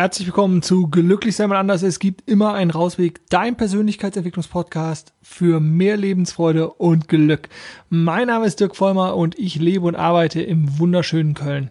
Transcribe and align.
Herzlich 0.00 0.28
willkommen 0.28 0.62
zu 0.62 0.86
Glücklich 0.86 1.36
sein 1.36 1.50
mal 1.50 1.58
anders. 1.58 1.82
Es 1.82 1.98
gibt 1.98 2.26
immer 2.26 2.54
einen 2.54 2.70
Rausweg. 2.70 3.20
Dein 3.28 3.58
Persönlichkeitsentwicklungspodcast 3.58 5.12
für 5.20 5.60
mehr 5.60 5.98
Lebensfreude 5.98 6.70
und 6.70 7.06
Glück. 7.06 7.50
Mein 7.90 8.28
Name 8.28 8.46
ist 8.46 8.60
Dirk 8.60 8.76
Vollmer 8.76 9.14
und 9.14 9.38
ich 9.38 9.56
lebe 9.56 9.86
und 9.86 9.96
arbeite 9.96 10.40
im 10.40 10.78
wunderschönen 10.78 11.34
Köln. 11.34 11.70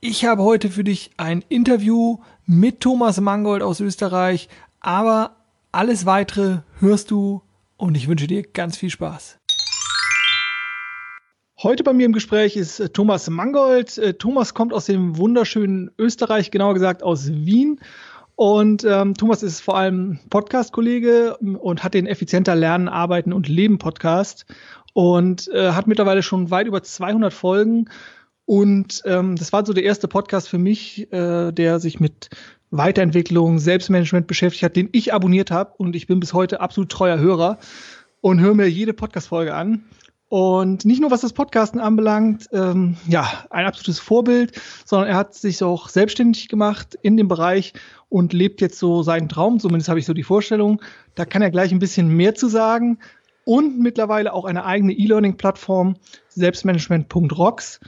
Ich 0.00 0.24
habe 0.24 0.44
heute 0.44 0.70
für 0.70 0.84
dich 0.84 1.10
ein 1.16 1.44
Interview 1.48 2.18
mit 2.46 2.78
Thomas 2.78 3.20
Mangold 3.20 3.64
aus 3.64 3.80
Österreich, 3.80 4.48
aber 4.78 5.34
alles 5.72 6.06
weitere 6.06 6.58
hörst 6.78 7.10
du 7.10 7.42
und 7.76 7.96
ich 7.96 8.06
wünsche 8.06 8.28
dir 8.28 8.44
ganz 8.44 8.76
viel 8.76 8.90
Spaß. 8.90 9.40
Heute 11.64 11.82
bei 11.82 11.94
mir 11.94 12.04
im 12.04 12.12
Gespräch 12.12 12.56
ist 12.56 12.78
äh, 12.78 12.90
Thomas 12.90 13.30
Mangold. 13.30 13.96
Äh, 13.96 14.12
Thomas 14.12 14.52
kommt 14.52 14.74
aus 14.74 14.84
dem 14.84 15.16
wunderschönen 15.16 15.90
Österreich, 15.98 16.50
genauer 16.50 16.74
gesagt 16.74 17.02
aus 17.02 17.32
Wien. 17.32 17.80
Und 18.36 18.84
ähm, 18.84 19.14
Thomas 19.14 19.42
ist 19.42 19.62
vor 19.62 19.78
allem 19.78 20.18
Podcast-Kollege 20.28 21.38
ähm, 21.40 21.56
und 21.56 21.82
hat 21.82 21.94
den 21.94 22.04
Effizienter 22.04 22.54
Lernen, 22.54 22.90
Arbeiten 22.90 23.32
und 23.32 23.48
Leben 23.48 23.78
Podcast 23.78 24.44
und 24.92 25.48
äh, 25.54 25.70
hat 25.70 25.86
mittlerweile 25.86 26.22
schon 26.22 26.50
weit 26.50 26.66
über 26.66 26.82
200 26.82 27.32
Folgen. 27.32 27.88
Und 28.44 29.00
ähm, 29.06 29.36
das 29.36 29.54
war 29.54 29.64
so 29.64 29.72
der 29.72 29.84
erste 29.84 30.06
Podcast 30.06 30.50
für 30.50 30.58
mich, 30.58 31.10
äh, 31.14 31.50
der 31.50 31.80
sich 31.80 31.98
mit 31.98 32.28
Weiterentwicklung, 32.72 33.58
Selbstmanagement 33.58 34.26
beschäftigt 34.26 34.64
hat, 34.64 34.76
den 34.76 34.90
ich 34.92 35.14
abonniert 35.14 35.50
habe. 35.50 35.72
Und 35.78 35.96
ich 35.96 36.06
bin 36.08 36.20
bis 36.20 36.34
heute 36.34 36.60
absolut 36.60 36.92
treuer 36.92 37.18
Hörer 37.18 37.58
und 38.20 38.40
höre 38.40 38.54
mir 38.54 38.68
jede 38.68 38.92
Podcast-Folge 38.92 39.54
an. 39.54 39.84
Und 40.28 40.84
nicht 40.84 41.00
nur 41.00 41.10
was 41.10 41.20
das 41.20 41.32
Podcasten 41.32 41.80
anbelangt, 41.80 42.48
ähm, 42.52 42.96
ja, 43.06 43.44
ein 43.50 43.66
absolutes 43.66 44.00
Vorbild, 44.00 44.60
sondern 44.84 45.08
er 45.08 45.16
hat 45.16 45.34
sich 45.34 45.62
auch 45.62 45.88
selbstständig 45.88 46.48
gemacht 46.48 46.98
in 47.02 47.16
dem 47.16 47.28
Bereich 47.28 47.74
und 48.08 48.32
lebt 48.32 48.60
jetzt 48.60 48.78
so 48.78 49.02
seinen 49.02 49.28
Traum, 49.28 49.60
zumindest 49.60 49.88
habe 49.88 50.00
ich 50.00 50.06
so 50.06 50.14
die 50.14 50.22
Vorstellung. 50.22 50.80
Da 51.14 51.24
kann 51.24 51.42
er 51.42 51.50
gleich 51.50 51.72
ein 51.72 51.78
bisschen 51.78 52.08
mehr 52.08 52.34
zu 52.34 52.48
sagen. 52.48 52.98
Und 53.44 53.78
mittlerweile 53.78 54.32
auch 54.32 54.46
eine 54.46 54.64
eigene 54.64 54.94
E-Learning-Plattform, 54.94 55.96
selbstmanagement.rocks. 56.30 57.80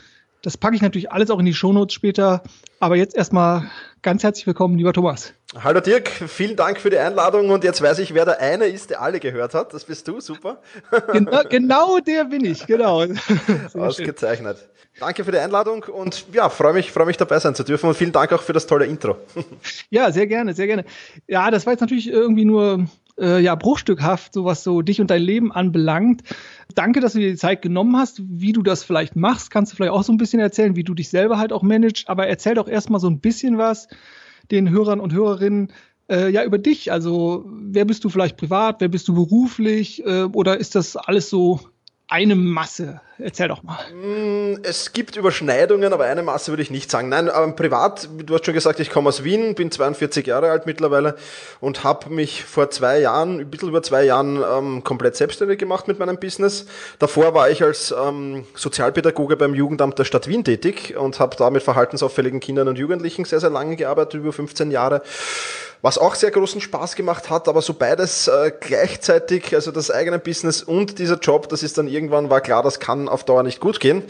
Das 0.47 0.56
packe 0.56 0.77
ich 0.77 0.83
natürlich 0.83 1.11
alles 1.11 1.28
auch 1.30 1.41
in 1.41 1.44
die 1.44 1.55
Shownotes 1.55 1.92
später. 1.92 2.41
Aber 2.78 2.94
jetzt 2.94 3.16
erstmal 3.16 3.69
ganz 4.00 4.22
herzlich 4.22 4.47
willkommen, 4.47 4.78
lieber 4.78 4.92
Thomas. 4.92 5.33
Hallo 5.61 5.80
Dirk, 5.80 6.08
vielen 6.08 6.55
Dank 6.55 6.78
für 6.78 6.88
die 6.88 6.98
Einladung 6.98 7.50
und 7.50 7.64
jetzt 7.64 7.83
weiß 7.83 7.98
ich, 7.98 8.14
wer 8.14 8.25
der 8.25 8.38
eine 8.41 8.66
ist, 8.66 8.91
der 8.91 9.03
alle 9.03 9.19
gehört 9.19 9.55
hat. 9.55 9.75
Das 9.75 9.86
bist 9.86 10.06
du, 10.06 10.20
super. 10.20 10.62
Genau, 11.12 11.42
genau 11.50 11.98
der 11.98 12.27
bin 12.27 12.44
ich, 12.44 12.64
genau. 12.64 13.05
Ausgezeichnet. 13.75 14.58
Danke 15.00 15.25
für 15.25 15.33
die 15.33 15.38
Einladung 15.38 15.83
und 15.83 16.27
ja, 16.33 16.48
freue 16.48 16.75
mich, 16.75 16.92
freue 16.92 17.06
mich 17.06 17.16
dabei 17.16 17.41
sein 17.41 17.56
zu 17.56 17.64
dürfen 17.64 17.88
und 17.88 17.97
vielen 17.97 18.12
Dank 18.12 18.33
auch 18.33 18.42
für 18.42 18.53
das 18.53 18.69
tolle 18.69 18.86
Intro. 18.86 19.16
Ja, 19.91 20.12
sehr 20.12 20.28
gerne, 20.28 20.55
sehr 20.55 20.69
gerne. 20.69 20.84
Ja, 21.27 21.50
das 21.50 21.66
war 21.66 21.72
jetzt 21.72 21.81
natürlich 21.81 22.08
irgendwie 22.08 22.44
nur 22.44 22.86
äh, 23.19 23.41
ja, 23.41 23.55
bruchstückhaft, 23.55 24.34
so 24.34 24.45
was 24.45 24.62
so 24.62 24.83
dich 24.83 25.00
und 25.00 25.11
dein 25.11 25.22
Leben 25.22 25.53
anbelangt. 25.53 26.22
Danke, 26.75 27.00
dass 27.00 27.14
du 27.14 27.20
dir 27.20 27.31
die 27.31 27.36
Zeit 27.36 27.62
genommen 27.62 27.97
hast. 27.97 28.22
Wie 28.27 28.53
du 28.53 28.62
das 28.62 28.84
vielleicht 28.84 29.17
machst, 29.17 29.50
kannst 29.50 29.72
du 29.72 29.77
vielleicht 29.77 29.92
auch 29.92 30.03
so 30.03 30.12
ein 30.12 30.19
bisschen 30.19 30.41
erzählen, 30.41 30.77
wie 30.77 30.84
du 30.84 30.95
dich 30.95 31.09
selber 31.09 31.39
halt 31.39 31.53
auch 31.53 31.62
managst. 31.62 32.09
Aber 32.09 32.27
erzähl 32.27 32.55
doch 32.55 32.69
erstmal 32.69 33.00
so 33.00 33.09
ein 33.09 33.20
bisschen 33.20 33.59
was 33.59 33.89
den 34.50 34.70
Hörern 34.70 35.00
und 35.00 35.12
Hörerinnen 35.12 35.72
äh, 36.09 36.31
ja 36.31 36.44
über 36.44 36.59
dich. 36.59 36.92
Also 36.92 37.44
wer 37.48 37.84
bist 37.84 38.05
du 38.05 38.09
vielleicht 38.09 38.37
privat, 38.37 38.81
wer 38.81 38.89
bist 38.89 39.09
du 39.09 39.14
beruflich 39.14 40.05
äh, 40.05 40.25
oder 40.25 40.59
ist 40.59 40.75
das 40.75 40.97
alles 40.97 41.28
so 41.28 41.61
eine 42.09 42.37
Masse? 42.37 43.01
Erzähl 43.19 43.49
doch 43.49 43.62
mal. 43.62 43.79
Mm, 43.93 44.61
es 44.62 44.93
gibt 44.93 45.17
Überschneidungen, 45.17 45.93
aber 45.93 46.05
eine 46.05 46.22
Masse 46.22 46.53
würde 46.53 46.62
ich 46.62 46.71
nicht 46.71 46.91
sagen. 46.91 47.09
Nein, 47.09 47.28
aber 47.28 47.50
privat, 47.53 48.09
du 48.25 48.34
hast 48.34 48.44
schon 48.44 48.55
gesagt, 48.55 48.78
ich 48.78 48.91
komme 48.91 49.09
aus 49.09 49.25
Wien, 49.25 49.55
bin 49.55 49.71
42 49.71 50.27
Jahre 50.27 50.50
alt 50.50 50.66
mittlerweile 50.66 51.16
und 51.61 51.83
habe 51.83 52.11
mich 52.11 52.45
vor 52.45 52.71
zwei 52.71 53.00
Jahren, 53.00 53.41
ein 53.41 53.50
bisschen 53.50 53.71
über 53.71 53.83
zwei 53.83 54.05
Jahren, 54.05 54.43
ähm, 54.43 54.84
komplett 54.84 55.16
selbstständig 55.16 55.59
gemacht 55.59 55.89
mit 55.89 55.99
meinem 55.99 56.19
Business. 56.21 56.66
Davor 56.99 57.34
war 57.34 57.50
ich 57.50 57.62
als 57.62 57.93
ähm, 57.93 58.45
Sozialpädagoge 58.55 59.37
beim 59.37 59.55
Jugendamt 59.55 59.99
der 59.99 60.05
Stadt 60.05 60.28
Wien 60.28 60.45
tätig 60.45 60.95
und 60.97 61.19
habe 61.19 61.37
da 61.37 61.50
mit 61.50 61.62
verhaltensauffälligen 61.62 62.41
Kindern 62.41 62.69
und 62.69 62.78
Jugendlichen 62.78 63.25
sehr, 63.25 63.41
sehr 63.41 63.50
lange 63.50 63.77
gearbeitet, 63.77 64.21
über 64.21 64.33
15 64.33 64.71
Jahre 64.71 65.03
was 65.82 65.98
auch 65.98 66.14
sehr 66.14 66.31
großen 66.31 66.60
Spaß 66.60 66.97
gemacht 66.97 67.31
hat, 67.31 67.48
aber 67.48 67.62
so 67.62 67.75
beides 67.75 68.28
äh, 68.28 68.53
gleichzeitig, 68.59 69.54
also 69.54 69.70
das 69.70 69.91
eigene 69.91 70.19
Business 70.19 70.62
und 70.62 70.98
dieser 70.98 71.19
Job, 71.19 71.48
das 71.48 71.62
ist 71.62 71.78
dann 71.78 71.88
irgendwann, 71.88 72.31
war 72.31 72.41
klar, 72.41 72.62
das 72.62 72.81
kann 72.81 73.09
auf 73.09 73.25
Dauer 73.25 73.42
nicht 73.42 73.60
gut 73.60 73.81
gehen. 73.81 74.03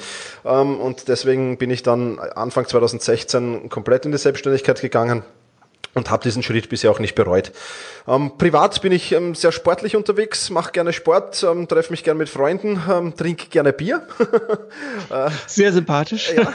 Ähm, 0.45 0.81
und 0.81 1.09
deswegen 1.09 1.59
bin 1.59 1.71
ich 1.71 1.83
dann 1.83 2.19
Anfang 2.19 2.67
2016 2.67 3.69
komplett 3.69 4.07
in 4.07 4.13
die 4.13 4.19
Selbstständigkeit 4.19 4.81
gegangen 4.81 5.23
und 5.97 6.11
habe 6.11 6.23
diesen 6.23 6.43
Schritt 6.43 6.69
bisher 6.69 6.91
auch 6.91 6.99
nicht 6.99 7.15
bereut. 7.15 7.53
Ähm, 8.07 8.33
privat 8.37 8.81
bin 8.83 8.93
ich 8.93 9.13
ähm, 9.13 9.35
sehr 9.35 9.51
sportlich 9.51 9.97
unterwegs, 9.97 10.51
mache 10.51 10.71
gerne 10.71 10.93
Sport, 10.93 11.43
ähm, 11.43 11.67
treffe 11.67 11.91
mich 11.91 12.05
gerne 12.05 12.19
mit 12.19 12.29
Freunden, 12.29 12.81
ähm, 12.89 13.17
trinke 13.17 13.47
gerne 13.47 13.73
Bier. 13.73 14.07
äh, 15.11 15.31
sehr 15.47 15.73
sympathisch. 15.73 16.35
Ja. 16.37 16.53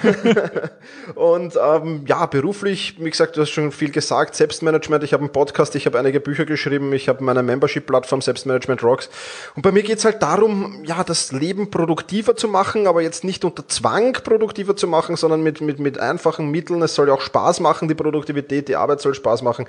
und 1.16 1.58
ähm, 1.62 2.04
ja, 2.06 2.28
beruflich, 2.28 2.96
wie 3.00 3.10
gesagt, 3.10 3.36
du 3.36 3.42
hast 3.42 3.50
schon 3.50 3.72
viel 3.72 3.92
gesagt, 3.92 4.36
Selbstmanagement, 4.36 5.04
ich 5.04 5.14
habe 5.14 5.24
einen 5.24 5.32
Podcast, 5.32 5.76
ich 5.76 5.88
habe 5.88 5.98
einige 5.98 6.20
Bücher 6.20 6.46
geschrieben, 6.46 6.94
ich 6.94 7.10
habe 7.10 7.24
meine 7.24 7.42
Membership-Plattform 7.42 8.22
Selbstmanagement 8.22 8.84
Rocks. 8.84 9.10
Und 9.56 9.64
bei 9.64 9.72
mir 9.72 9.82
geht's 9.82 10.06
halt 10.06 10.22
darum, 10.22 10.84
ja, 10.86 11.04
das 11.04 11.32
Leben 11.32 11.72
produktiver 11.72 12.36
zu 12.36 12.48
machen, 12.48 12.86
aber 12.86 13.02
jetzt 13.02 13.24
nicht 13.24 13.44
unter 13.44 13.68
Zwang 13.68 14.14
produktiver 14.14 14.76
zu 14.76 14.88
machen, 14.88 15.16
sondern 15.16 15.42
mit, 15.42 15.62
mit, 15.62 15.80
mit 15.80 16.00
einfachen 16.00 16.52
Mitteln. 16.52 16.84
Es 16.84 16.94
soll 16.94 17.08
ja 17.08 17.16
auch 17.16 17.22
Spaß 17.22 17.60
machen, 17.60 17.88
die 17.88 17.96
Produktivität, 17.96 18.68
die 18.68 18.76
Arbeit 18.76 19.02
soll 19.02 19.16
Spaß 19.16 19.31
Spaß 19.32 19.42
machen. 19.42 19.66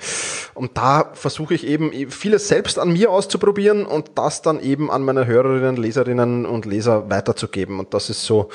Und 0.55 0.77
da 0.77 1.11
versuche 1.15 1.55
ich 1.55 1.67
eben 1.67 1.93
vieles 2.11 2.49
selbst 2.49 2.79
an 2.79 2.93
mir 2.93 3.11
auszuprobieren 3.11 3.87
und 3.87 4.13
das 4.17 4.43
dann 4.43 4.61
eben 4.61 4.91
an 4.91 5.03
meine 5.03 5.27
Hörerinnen, 5.27 5.77
Leserinnen 5.77 6.47
und 6.47 6.67
Leser 6.67 7.09
weiterzugeben. 7.11 7.79
Und 7.79 7.95
das 7.95 8.11
ist 8.11 8.25
so 8.25 8.51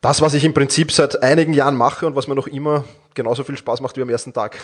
das, 0.00 0.20
was 0.20 0.34
ich 0.34 0.44
im 0.44 0.54
Prinzip 0.54 0.90
seit 0.90 1.22
einigen 1.22 1.52
Jahren 1.52 1.76
mache 1.76 2.06
und 2.06 2.16
was 2.16 2.26
mir 2.26 2.34
noch 2.34 2.46
immer 2.46 2.84
genauso 3.14 3.44
viel 3.44 3.56
Spaß 3.56 3.80
macht 3.80 3.96
wie 3.96 4.02
am 4.02 4.08
ersten 4.08 4.32
Tag. 4.32 4.58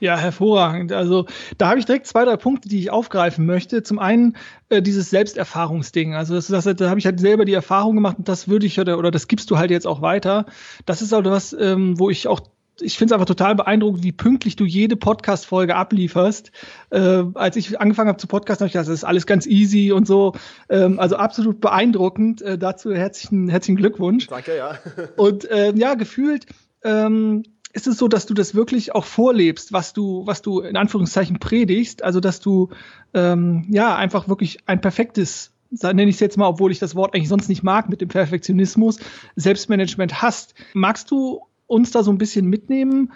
Ja, 0.00 0.16
hervorragend. 0.16 0.90
Also 0.90 1.26
da 1.58 1.68
habe 1.68 1.78
ich 1.78 1.86
direkt 1.86 2.08
zwei, 2.08 2.24
drei 2.24 2.36
Punkte, 2.36 2.68
die 2.68 2.80
ich 2.80 2.90
aufgreifen 2.90 3.46
möchte. 3.46 3.84
Zum 3.84 4.00
einen 4.00 4.36
äh, 4.68 4.82
dieses 4.82 5.10
Selbsterfahrungsding. 5.10 6.14
Also 6.16 6.34
das, 6.34 6.48
das, 6.48 6.64
da 6.64 6.90
habe 6.90 6.98
ich 6.98 7.06
halt 7.06 7.20
selber 7.20 7.44
die 7.44 7.52
Erfahrung 7.52 7.94
gemacht 7.94 8.18
und 8.18 8.28
das 8.28 8.48
würde 8.48 8.66
ich 8.66 8.80
oder, 8.80 8.98
oder 8.98 9.12
das 9.12 9.28
gibst 9.28 9.48
du 9.52 9.58
halt 9.58 9.70
jetzt 9.70 9.86
auch 9.86 10.02
weiter. 10.02 10.46
Das 10.86 11.02
ist 11.02 11.12
auch 11.12 11.22
was, 11.24 11.52
ähm, 11.52 12.00
wo 12.00 12.10
ich 12.10 12.26
auch 12.26 12.40
ich 12.82 12.98
finde 12.98 13.12
es 13.12 13.14
einfach 13.14 13.26
total 13.26 13.54
beeindruckend, 13.54 14.02
wie 14.02 14.12
pünktlich 14.12 14.56
du 14.56 14.64
jede 14.64 14.96
Podcast-Folge 14.96 15.74
ablieferst. 15.74 16.52
Äh, 16.90 17.24
als 17.34 17.56
ich 17.56 17.80
angefangen 17.80 18.08
habe 18.08 18.18
zu 18.18 18.26
podcasten, 18.26 18.64
habe 18.64 18.66
ich 18.68 18.72
gedacht, 18.72 18.88
das 18.88 18.94
ist 18.94 19.04
alles 19.04 19.26
ganz 19.26 19.46
easy 19.46 19.92
und 19.92 20.06
so. 20.06 20.34
Ähm, 20.68 20.98
also 20.98 21.16
absolut 21.16 21.60
beeindruckend. 21.60 22.42
Äh, 22.42 22.58
dazu 22.58 22.94
herzlichen, 22.94 23.48
herzlichen 23.48 23.76
Glückwunsch. 23.76 24.26
Danke, 24.26 24.56
ja. 24.56 24.78
und 25.16 25.50
äh, 25.50 25.72
ja, 25.74 25.94
gefühlt 25.94 26.46
ähm, 26.84 27.44
ist 27.72 27.86
es 27.86 27.96
so, 27.96 28.08
dass 28.08 28.26
du 28.26 28.34
das 28.34 28.54
wirklich 28.54 28.94
auch 28.94 29.04
vorlebst, 29.04 29.72
was 29.72 29.92
du, 29.92 30.26
was 30.26 30.42
du 30.42 30.60
in 30.60 30.76
Anführungszeichen 30.76 31.38
predigst. 31.38 32.04
Also 32.04 32.20
dass 32.20 32.40
du 32.40 32.70
ähm, 33.14 33.66
ja 33.70 33.96
einfach 33.96 34.28
wirklich 34.28 34.58
ein 34.66 34.80
perfektes 34.80 35.52
nenne 35.82 36.10
ich 36.10 36.16
es 36.16 36.20
jetzt 36.20 36.36
mal, 36.36 36.48
obwohl 36.48 36.70
ich 36.70 36.78
das 36.78 36.94
Wort 36.94 37.14
eigentlich 37.14 37.30
sonst 37.30 37.48
nicht 37.48 37.62
mag, 37.62 37.88
mit 37.88 38.02
dem 38.02 38.08
Perfektionismus, 38.08 38.98
Selbstmanagement 39.36 40.20
hast. 40.20 40.54
Magst 40.74 41.10
du 41.10 41.46
uns 41.72 41.90
da 41.90 42.02
so 42.02 42.10
ein 42.12 42.18
bisschen 42.18 42.46
mitnehmen. 42.46 43.12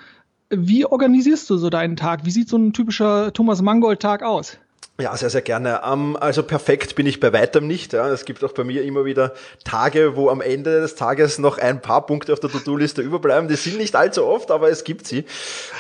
Wie 0.51 0.87
organisierst 0.87 1.49
du 1.51 1.57
so 1.57 1.71
deinen 1.71 1.97
Tag? 1.97 2.25
Wie 2.25 2.31
sieht 2.31 2.49
so 2.49 2.57
ein 2.57 2.73
typischer 2.73 3.33
Thomas 3.33 3.63
Mangold-Tag 3.63 4.23
aus? 4.23 4.59
Ja, 4.99 5.15
sehr, 5.15 5.29
sehr 5.29 5.43
gerne. 5.43 5.83
Ähm, 5.85 6.17
also 6.19 6.43
perfekt 6.43 6.95
bin 6.95 7.05
ich 7.05 7.21
bei 7.21 7.31
weitem 7.31 7.67
nicht. 7.67 7.93
Es 7.93 8.25
gibt 8.25 8.43
auch 8.43 8.53
bei 8.53 8.65
mir 8.65 8.83
immer 8.83 9.05
wieder 9.05 9.35
Tage, 9.63 10.17
wo 10.17 10.31
am 10.31 10.41
Ende 10.41 10.81
des 10.81 10.95
Tages 10.95 11.39
noch 11.39 11.59
ein 11.59 11.83
paar 11.83 12.07
Punkte 12.07 12.33
auf 12.33 12.41
der 12.41 12.49
To-Do-Liste 12.49 13.03
überbleiben. 13.03 13.47
Die 13.47 13.57
sind 13.57 13.77
nicht 13.77 13.95
allzu 13.95 14.25
oft, 14.25 14.51
aber 14.51 14.71
es 14.71 14.85
gibt 14.85 15.07
sie. 15.07 15.27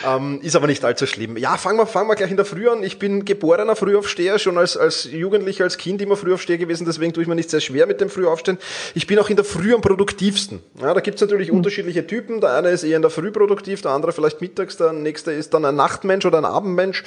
Ähm, 0.06 0.40
ist 0.42 0.54
aber 0.54 0.66
nicht 0.66 0.84
allzu 0.84 1.06
schlimm. 1.06 1.38
Ja, 1.38 1.56
fangen 1.56 1.78
wir, 1.78 1.86
fangen 1.86 2.10
wir 2.10 2.14
gleich 2.14 2.30
in 2.30 2.36
der 2.36 2.44
Früh 2.44 2.68
an. 2.68 2.82
Ich 2.82 2.98
bin 2.98 3.24
geborener 3.24 3.74
Frühaufsteher, 3.74 4.38
schon 4.38 4.58
als, 4.58 4.76
als 4.76 5.04
Jugendlicher, 5.04 5.64
als 5.64 5.78
Kind 5.78 6.02
immer 6.02 6.16
Frühaufsteher 6.16 6.58
gewesen, 6.58 6.84
deswegen 6.84 7.14
tue 7.14 7.22
ich 7.22 7.28
mir 7.28 7.36
nicht 7.36 7.48
sehr 7.48 7.60
schwer 7.60 7.86
mit 7.86 8.02
dem 8.02 8.10
Frühaufstehen. 8.10 8.58
Ich 8.92 9.06
bin 9.06 9.19
auch 9.19 9.30
in 9.30 9.36
der 9.36 9.46
Früh 9.46 9.74
am 9.74 9.80
produktivsten. 9.80 10.60
Ja, 10.78 10.92
da 10.92 11.00
gibt 11.00 11.14
es 11.14 11.22
natürlich 11.22 11.50
mhm. 11.50 11.56
unterschiedliche 11.56 12.06
Typen. 12.06 12.42
Der 12.42 12.52
eine 12.52 12.69
ist 12.69 12.84
eher 12.84 12.96
in 12.96 13.02
der 13.02 13.10
Früh 13.10 13.30
produktiv, 13.30 13.80
der 13.80 13.92
andere 13.92 14.12
vielleicht 14.12 14.42
mittags, 14.42 14.76
der 14.76 14.92
nächste 14.92 15.32
ist 15.32 15.54
dann 15.54 15.64
ein 15.64 15.74
Nachtmensch 15.74 16.26
oder 16.26 16.36
ein 16.36 16.44
Abendmensch. 16.44 17.02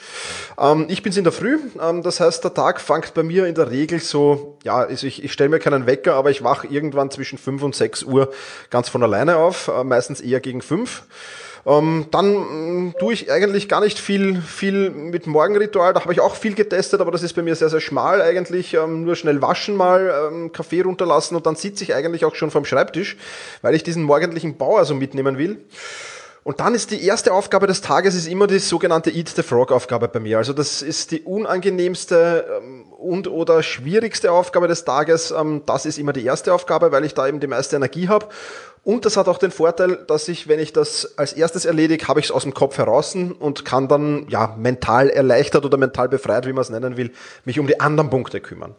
Ähm, 0.60 0.88
ich 0.90 1.04
bin's 1.04 1.16
in 1.16 1.24
der 1.24 1.34
Früh 1.34 1.60
das 2.06 2.20
heißt, 2.20 2.44
der 2.44 2.54
Tag 2.54 2.82
fängt 2.82 3.14
bei 3.14 3.24
mir 3.24 3.46
in 3.46 3.56
der 3.56 3.72
Regel 3.72 4.00
so, 4.00 4.58
ja, 4.64 4.78
also 4.78 5.08
ich, 5.08 5.24
ich 5.24 5.32
stelle 5.34 5.50
mir 5.50 5.60
keinen 5.60 5.86
Wecker, 5.86 6.16
aber 6.16 6.32
ich 6.32 6.44
wache 6.44 6.68
irgendwann 6.68 7.12
zwischen 7.12 7.38
5 7.38 7.64
und 7.64 7.76
6 7.76 8.04
Uhr 8.04 8.32
ganz 8.70 8.90
von 8.90 9.04
alleine 9.04 9.38
auf, 9.38 9.68
äh, 9.68 9.84
meistens 9.84 10.22
eher 10.22 10.40
gegen 10.40 10.62
5. 10.62 11.04
Ähm, 11.66 12.06
dann 12.12 12.94
äh, 12.96 13.00
tue 13.00 13.14
ich 13.14 13.32
eigentlich 13.32 13.68
gar 13.70 13.82
nicht 13.82 14.00
viel, 14.00 14.42
viel 14.42 14.90
mit 14.90 15.28
Morgenritual. 15.28 15.94
Da 15.94 16.02
habe 16.02 16.14
ich 16.14 16.22
auch 16.22 16.36
viel 16.36 16.56
getestet, 16.56 17.02
aber 17.02 17.12
das 17.12 17.24
ist 17.24 17.34
bei 17.34 17.42
mir 17.42 17.56
sehr, 17.56 17.70
sehr 17.70 17.82
schmal 17.82 18.22
eigentlich. 18.22 18.74
Ähm, 18.74 19.04
nur 19.04 19.16
schnell 19.16 19.42
waschen 19.42 19.76
mal, 19.76 20.32
ähm, 20.32 20.52
Kaffee 20.52 20.82
runterlassen 20.82 21.36
und 21.36 21.46
dann 21.46 21.56
sitze 21.56 21.84
ich 21.84 21.94
eigentlich 21.94 22.26
auch 22.26 22.36
schon 22.36 22.52
vorm 22.52 22.66
Schreibtisch, 22.66 23.18
weil 23.62 23.76
ich 23.76 23.84
diesen 23.84 24.04
morgendlichen 24.04 24.58
Bauer 24.58 24.86
so 24.86 24.96
mitnehmen 24.96 25.38
will. 25.38 25.60
Und 26.50 26.62
dann 26.62 26.74
ist 26.74 26.90
die 26.90 27.06
erste 27.06 27.32
Aufgabe 27.32 27.68
des 27.68 27.82
Tages 27.82 28.16
ist 28.16 28.28
immer 28.28 28.48
die 28.48 28.58
sogenannte 28.58 29.12
Eat 29.12 29.30
the 29.30 29.44
Frog 29.44 29.72
Aufgabe 29.72 30.08
bei 30.08 30.20
mir. 30.20 30.40
Also 30.40 30.52
das 30.52 30.82
ist 30.82 31.12
die 31.12 31.22
unangenehmste 31.22 32.44
ähm, 32.58 32.86
und 32.94 33.28
oder 33.28 33.62
schwierigste 33.62 34.32
Aufgabe 34.32 34.68
des 34.68 34.84
Tages. 34.84 35.30
Ähm, 35.30 35.62
das 35.68 35.86
ist 35.86 36.00
immer 36.00 36.12
die 36.12 36.26
erste 36.26 36.52
Aufgabe, 36.52 36.92
weil 36.92 37.06
ich 37.06 37.14
da 37.14 37.28
eben 37.28 37.40
die 37.40 37.46
meiste 37.46 37.76
Energie 37.76 38.08
habe. 38.08 38.30
Und 38.84 39.06
das 39.06 39.16
hat 39.16 39.28
auch 39.28 39.38
den 39.38 39.52
Vorteil, 39.52 39.98
dass 40.08 40.28
ich, 40.28 40.48
wenn 40.48 40.60
ich 40.60 40.74
das 40.74 41.20
als 41.20 41.34
erstes 41.34 41.66
erledige, 41.66 42.08
habe 42.08 42.20
ich 42.20 42.26
es 42.26 42.32
aus 42.32 42.42
dem 42.42 42.56
Kopf 42.56 42.80
heraus 42.80 43.14
und 43.14 43.64
kann 43.64 43.88
dann 43.88 44.26
ja 44.30 44.56
mental 44.58 45.12
erleichtert 45.12 45.66
oder 45.66 45.78
mental 45.78 46.10
befreit, 46.10 46.48
wie 46.48 46.54
man 46.54 46.64
es 46.64 46.72
nennen 46.72 46.98
will, 46.98 47.12
mich 47.46 47.60
um 47.60 47.68
die 47.68 47.80
anderen 47.80 48.10
Punkte 48.10 48.42
kümmern. 48.42 48.74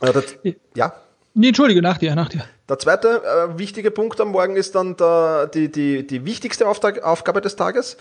Äh, 0.00 0.12
das, 0.12 0.36
ja. 0.76 0.94
Nee, 1.34 1.48
entschuldige, 1.48 1.82
nach 1.82 1.98
dir, 1.98 2.14
nach 2.14 2.28
dir. 2.28 2.44
Der 2.68 2.78
zweite 2.78 3.22
äh, 3.24 3.58
wichtige 3.58 3.90
Punkt 3.90 4.20
am 4.20 4.28
Morgen 4.28 4.54
ist 4.54 4.76
dann 4.76 4.96
der, 4.96 5.48
die, 5.48 5.70
die, 5.70 6.06
die 6.06 6.24
wichtigste 6.24 6.68
Auftrag, 6.68 7.02
Aufgabe 7.02 7.40
des 7.40 7.56
Tages. 7.56 7.96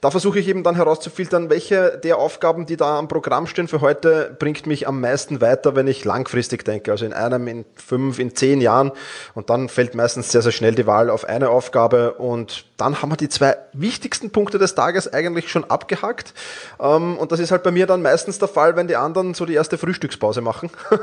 Da 0.00 0.10
versuche 0.10 0.40
ich 0.40 0.48
eben 0.48 0.64
dann 0.64 0.74
herauszufiltern, 0.74 1.48
welche 1.48 1.96
der 1.96 2.18
Aufgaben, 2.18 2.66
die 2.66 2.76
da 2.76 2.98
am 2.98 3.06
Programm 3.06 3.46
stehen 3.46 3.68
für 3.68 3.80
heute, 3.80 4.36
bringt 4.36 4.66
mich 4.66 4.88
am 4.88 5.00
meisten 5.00 5.40
weiter, 5.40 5.76
wenn 5.76 5.86
ich 5.86 6.04
langfristig 6.04 6.64
denke. 6.64 6.90
Also 6.90 7.06
in 7.06 7.12
einem, 7.12 7.46
in 7.46 7.64
fünf, 7.76 8.18
in 8.18 8.34
zehn 8.34 8.60
Jahren. 8.60 8.90
Und 9.34 9.48
dann 9.48 9.68
fällt 9.68 9.94
meistens 9.94 10.32
sehr, 10.32 10.42
sehr 10.42 10.52
schnell 10.52 10.74
die 10.74 10.88
Wahl 10.88 11.08
auf 11.08 11.24
eine 11.24 11.48
Aufgabe. 11.48 12.14
Und 12.14 12.64
dann 12.78 13.02
haben 13.02 13.12
wir 13.12 13.16
die 13.16 13.28
zwei 13.28 13.58
wichtigsten 13.74 14.30
Punkte 14.30 14.58
des 14.58 14.74
Tages 14.74 15.12
eigentlich 15.12 15.50
schon 15.50 15.62
abgehackt. 15.62 16.34
Ähm, 16.80 17.16
und 17.16 17.30
das 17.30 17.38
ist 17.38 17.52
halt 17.52 17.62
bei 17.62 17.70
mir 17.70 17.86
dann 17.86 18.02
meistens 18.02 18.40
der 18.40 18.48
Fall, 18.48 18.74
wenn 18.74 18.88
die 18.88 18.96
anderen 18.96 19.34
so 19.34 19.46
die 19.46 19.54
erste 19.54 19.78
Frühstückspause 19.78 20.40
machen. 20.40 20.68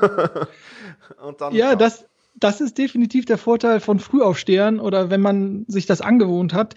Dann, 1.40 1.54
ja, 1.54 1.70
ja, 1.70 1.76
das, 1.76 2.04
das 2.40 2.62
ist 2.62 2.78
definitiv 2.78 3.26
der 3.26 3.38
Vorteil 3.38 3.80
von 3.80 4.00
Frühaufstehern 4.00 4.80
oder 4.80 5.10
wenn 5.10 5.22
man 5.22 5.66
sich 5.68 5.86
das 5.86 6.02
angewohnt 6.02 6.54
hat. 6.54 6.76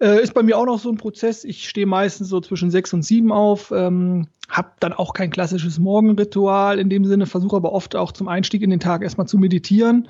Äh, 0.00 0.22
ist 0.22 0.34
bei 0.34 0.42
mir 0.42 0.58
auch 0.58 0.66
noch 0.66 0.80
so 0.80 0.90
ein 0.90 0.96
Prozess. 0.96 1.44
Ich 1.44 1.68
stehe 1.68 1.86
meistens 1.86 2.28
so 2.28 2.40
zwischen 2.40 2.70
sechs 2.70 2.92
und 2.92 3.02
sieben 3.02 3.30
auf, 3.30 3.72
ähm, 3.74 4.26
habe 4.48 4.72
dann 4.80 4.92
auch 4.92 5.12
kein 5.12 5.30
klassisches 5.30 5.78
Morgenritual 5.78 6.78
in 6.78 6.90
dem 6.90 7.04
Sinne, 7.04 7.26
versuche 7.26 7.56
aber 7.56 7.72
oft 7.72 7.94
auch 7.94 8.12
zum 8.12 8.28
Einstieg 8.28 8.62
in 8.62 8.70
den 8.70 8.80
Tag 8.80 9.02
erstmal 9.02 9.28
zu 9.28 9.38
meditieren. 9.38 10.08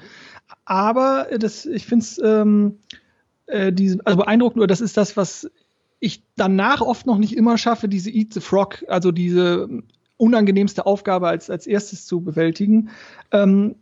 Aber 0.64 1.26
das, 1.38 1.66
ich 1.66 1.86
finde 1.86 2.04
es 2.04 2.20
ähm, 2.22 2.78
äh, 3.46 3.72
also 4.04 4.18
beeindruckend, 4.18 4.58
oder 4.58 4.68
das 4.68 4.80
ist 4.80 4.96
das, 4.96 5.16
was 5.16 5.50
ich 6.00 6.22
danach 6.36 6.80
oft 6.80 7.06
noch 7.06 7.18
nicht 7.18 7.36
immer 7.36 7.58
schaffe, 7.58 7.88
diese 7.88 8.10
Eat 8.10 8.32
the 8.32 8.40
Frog, 8.40 8.84
also 8.88 9.12
diese 9.12 9.68
unangenehmste 10.18 10.86
Aufgabe 10.86 11.28
als, 11.28 11.50
als 11.50 11.66
erstes 11.66 12.06
zu 12.06 12.22
bewältigen. 12.22 12.90
Ähm, 13.32 13.76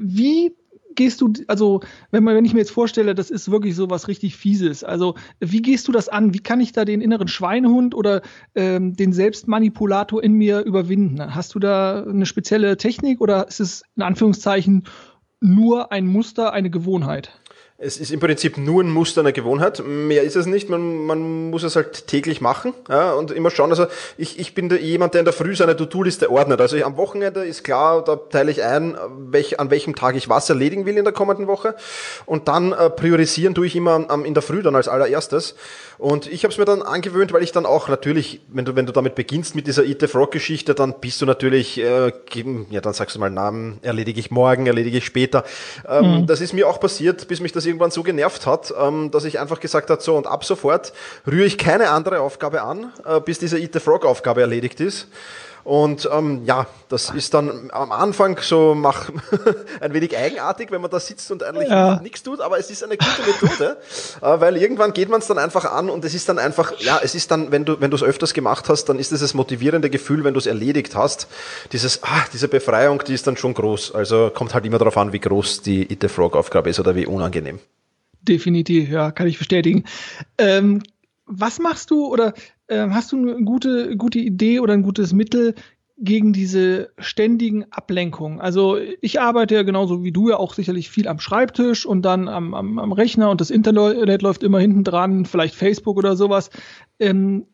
wie 0.00 0.54
gehst 0.94 1.20
du, 1.20 1.32
also 1.46 1.80
wenn 2.10 2.24
man, 2.24 2.34
wenn 2.34 2.44
ich 2.44 2.52
mir 2.52 2.60
jetzt 2.60 2.70
vorstelle, 2.70 3.14
das 3.14 3.30
ist 3.30 3.50
wirklich 3.50 3.74
so 3.74 3.90
was 3.90 4.08
richtig 4.08 4.36
Fieses, 4.36 4.84
also 4.84 5.14
wie 5.40 5.62
gehst 5.62 5.88
du 5.88 5.92
das 5.92 6.08
an? 6.08 6.34
Wie 6.34 6.40
kann 6.40 6.60
ich 6.60 6.72
da 6.72 6.84
den 6.84 7.00
inneren 7.00 7.28
Schweinehund 7.28 7.94
oder 7.94 8.22
ähm, 8.54 8.94
den 8.94 9.12
Selbstmanipulator 9.12 10.22
in 10.22 10.34
mir 10.34 10.60
überwinden? 10.60 11.34
Hast 11.34 11.54
du 11.54 11.58
da 11.58 12.04
eine 12.04 12.26
spezielle 12.26 12.76
Technik 12.76 13.20
oder 13.20 13.48
ist 13.48 13.60
es 13.60 13.82
in 13.96 14.02
Anführungszeichen 14.02 14.84
nur 15.40 15.92
ein 15.92 16.06
Muster, 16.06 16.52
eine 16.52 16.70
Gewohnheit? 16.70 17.40
Es 17.84 17.96
ist 17.96 18.12
im 18.12 18.20
Prinzip 18.20 18.58
nur 18.58 18.80
ein 18.80 18.90
Muster 18.90 19.22
einer 19.22 19.32
Gewohnheit. 19.32 19.82
Mehr 19.84 20.22
ist 20.22 20.36
es 20.36 20.46
nicht. 20.46 20.68
Man, 20.68 21.04
man 21.04 21.50
muss 21.50 21.64
es 21.64 21.74
halt 21.74 22.06
täglich 22.06 22.40
machen 22.40 22.74
ja, 22.88 23.12
und 23.12 23.32
immer 23.32 23.50
schauen. 23.50 23.70
Also 23.70 23.86
ich, 24.16 24.38
ich 24.38 24.54
bin 24.54 24.70
jemand, 24.70 25.14
der 25.14 25.22
in 25.22 25.24
der 25.24 25.32
Früh 25.32 25.56
seine 25.56 25.74
To-Do-Liste 25.74 26.30
ordnet. 26.30 26.60
Also 26.60 26.76
ich, 26.76 26.86
am 26.86 26.96
Wochenende 26.96 27.40
ist 27.40 27.64
klar, 27.64 28.04
da 28.04 28.14
teile 28.14 28.52
ich 28.52 28.62
ein, 28.62 28.96
welch, 29.16 29.58
an 29.58 29.72
welchem 29.72 29.96
Tag 29.96 30.14
ich 30.14 30.28
was 30.28 30.48
erledigen 30.48 30.86
will 30.86 30.96
in 30.96 31.02
der 31.02 31.12
kommenden 31.12 31.48
Woche. 31.48 31.74
Und 32.24 32.46
dann 32.46 32.70
äh, 32.70 32.88
priorisieren 32.88 33.52
tue 33.56 33.66
ich 33.66 33.74
immer 33.74 34.08
am, 34.08 34.24
in 34.24 34.34
der 34.34 34.44
Früh 34.44 34.62
dann 34.62 34.76
als 34.76 34.86
allererstes. 34.86 35.56
Und 35.98 36.32
ich 36.32 36.44
habe 36.44 36.52
es 36.52 36.58
mir 36.58 36.64
dann 36.64 36.82
angewöhnt, 36.82 37.32
weil 37.32 37.42
ich 37.42 37.50
dann 37.50 37.66
auch 37.66 37.88
natürlich, 37.88 38.42
wenn 38.48 38.64
du, 38.64 38.76
wenn 38.76 38.86
du 38.86 38.92
damit 38.92 39.16
beginnst 39.16 39.56
mit 39.56 39.66
dieser 39.66 39.84
Eat 39.84 40.00
the 40.00 40.06
Frog-Geschichte, 40.06 40.74
dann 40.74 41.00
bist 41.00 41.20
du 41.20 41.26
natürlich, 41.26 41.80
äh, 41.80 42.12
ja, 42.70 42.80
dann 42.80 42.92
sagst 42.92 43.16
du 43.16 43.20
mal 43.20 43.30
Namen, 43.30 43.78
erledige 43.82 44.20
ich 44.20 44.30
morgen, 44.30 44.66
erledige 44.66 44.98
ich 44.98 45.04
später. 45.04 45.42
Ähm, 45.88 46.20
mhm. 46.20 46.26
Das 46.28 46.40
ist 46.40 46.52
mir 46.52 46.68
auch 46.68 46.78
passiert, 46.78 47.26
bis 47.26 47.40
mich 47.40 47.50
das 47.50 47.71
irgendwann 47.72 47.90
so 47.90 48.02
genervt 48.02 48.46
hat, 48.46 48.72
ähm, 48.78 49.10
dass 49.10 49.24
ich 49.24 49.40
einfach 49.40 49.58
gesagt 49.58 49.90
habe, 49.90 50.00
so 50.02 50.16
und 50.16 50.26
ab 50.26 50.44
sofort 50.44 50.92
rühre 51.26 51.46
ich 51.46 51.58
keine 51.58 51.90
andere 51.90 52.20
Aufgabe 52.20 52.62
an, 52.62 52.92
äh, 53.04 53.20
bis 53.20 53.38
diese 53.38 53.58
Eat 53.58 53.72
the 53.72 53.80
Frog 53.80 54.04
Aufgabe 54.04 54.42
erledigt 54.42 54.80
ist. 54.80 55.08
Und 55.64 56.08
ähm, 56.12 56.42
ja, 56.44 56.66
das 56.88 57.10
ist 57.10 57.34
dann 57.34 57.70
am 57.72 57.92
Anfang 57.92 58.38
so 58.40 58.74
mach 58.74 59.10
ein 59.80 59.94
wenig 59.94 60.16
eigenartig, 60.16 60.70
wenn 60.70 60.80
man 60.80 60.90
da 60.90 60.98
sitzt 60.98 61.30
und 61.30 61.42
eigentlich 61.42 61.68
ja. 61.68 62.00
nichts 62.02 62.22
tut, 62.22 62.40
aber 62.40 62.58
es 62.58 62.70
ist 62.70 62.82
eine 62.82 62.96
gute 62.96 63.22
Methode, 63.26 63.76
äh, 64.22 64.40
weil 64.40 64.56
irgendwann 64.56 64.92
geht 64.92 65.08
man 65.08 65.20
es 65.20 65.26
dann 65.28 65.38
einfach 65.38 65.64
an 65.64 65.88
und 65.88 66.04
es 66.04 66.14
ist 66.14 66.28
dann 66.28 66.38
einfach, 66.38 66.72
ja, 66.80 67.00
es 67.02 67.14
ist 67.14 67.30
dann, 67.30 67.52
wenn 67.52 67.64
du 67.64 67.80
wenn 67.80 67.90
du 67.90 67.96
es 67.96 68.02
öfters 68.02 68.34
gemacht 68.34 68.68
hast, 68.68 68.86
dann 68.86 68.98
ist 68.98 69.12
dieses 69.12 69.34
motivierende 69.34 69.88
Gefühl, 69.88 70.24
wenn 70.24 70.34
du 70.34 70.38
es 70.38 70.46
erledigt 70.46 70.96
hast, 70.96 71.28
dieses, 71.72 72.02
ah, 72.02 72.24
diese 72.32 72.48
Befreiung, 72.48 73.02
die 73.06 73.14
ist 73.14 73.26
dann 73.26 73.36
schon 73.36 73.54
groß. 73.54 73.94
Also 73.94 74.30
kommt 74.34 74.54
halt 74.54 74.66
immer 74.66 74.78
darauf 74.78 74.96
an, 74.96 75.12
wie 75.12 75.20
groß 75.20 75.62
die 75.62 75.90
Eat 75.90 75.98
the 76.02 76.08
Frog 76.08 76.36
Aufgabe 76.36 76.70
ist 76.70 76.80
oder 76.80 76.94
wie 76.94 77.06
unangenehm. 77.06 77.60
Definitiv, 78.22 78.88
ja, 78.88 79.10
kann 79.10 79.26
ich 79.26 79.38
bestätigen. 79.38 79.84
Ähm, 80.38 80.82
was 81.26 81.58
machst 81.58 81.90
du 81.90 82.06
oder 82.06 82.34
äh, 82.72 82.90
hast 82.90 83.12
du 83.12 83.18
eine 83.18 83.44
gute, 83.44 83.96
gute 83.96 84.18
Idee 84.18 84.60
oder 84.60 84.74
ein 84.74 84.82
gutes 84.82 85.12
Mittel 85.12 85.54
gegen 85.98 86.32
diese 86.32 86.90
ständigen 86.98 87.66
Ablenkungen? 87.70 88.40
Also 88.40 88.76
ich 89.00 89.20
arbeite 89.20 89.54
ja 89.54 89.62
genauso 89.62 90.02
wie 90.02 90.12
du 90.12 90.30
ja 90.30 90.36
auch 90.36 90.54
sicherlich 90.54 90.90
viel 90.90 91.06
am 91.06 91.20
Schreibtisch 91.20 91.86
und 91.86 92.02
dann 92.02 92.28
am, 92.28 92.54
am, 92.54 92.78
am 92.78 92.92
Rechner 92.92 93.30
und 93.30 93.40
das 93.40 93.50
Internet 93.50 94.22
läuft 94.22 94.42
immer 94.42 94.58
hinten 94.58 94.84
dran, 94.84 95.26
vielleicht 95.26 95.54
Facebook 95.54 95.96
oder 95.96 96.16
sowas. 96.16 96.50
Ähm, 96.98 97.46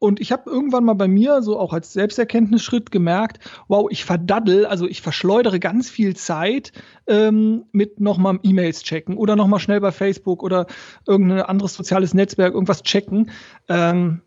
und 0.00 0.18
ich 0.18 0.32
habe 0.32 0.50
irgendwann 0.50 0.84
mal 0.84 0.94
bei 0.94 1.08
mir, 1.08 1.42
so 1.42 1.58
auch 1.58 1.74
als 1.74 1.92
Selbsterkenntnisschritt, 1.92 2.90
gemerkt, 2.90 3.38
wow, 3.68 3.86
ich 3.90 4.06
verdaddel, 4.06 4.64
also 4.64 4.88
ich 4.88 5.02
verschleudere 5.02 5.60
ganz 5.60 5.90
viel 5.90 6.16
Zeit 6.16 6.72
ähm, 7.06 7.66
mit 7.72 8.00
nochmal 8.00 8.38
E-Mails 8.42 8.82
checken 8.82 9.18
oder 9.18 9.36
nochmal 9.36 9.60
schnell 9.60 9.80
bei 9.80 9.92
Facebook 9.92 10.42
oder 10.42 10.66
irgendein 11.06 11.42
anderes 11.42 11.74
soziales 11.74 12.14
Netzwerk 12.14 12.54
irgendwas 12.54 12.82
checken. 12.82 13.30
Ähm, 13.68 14.22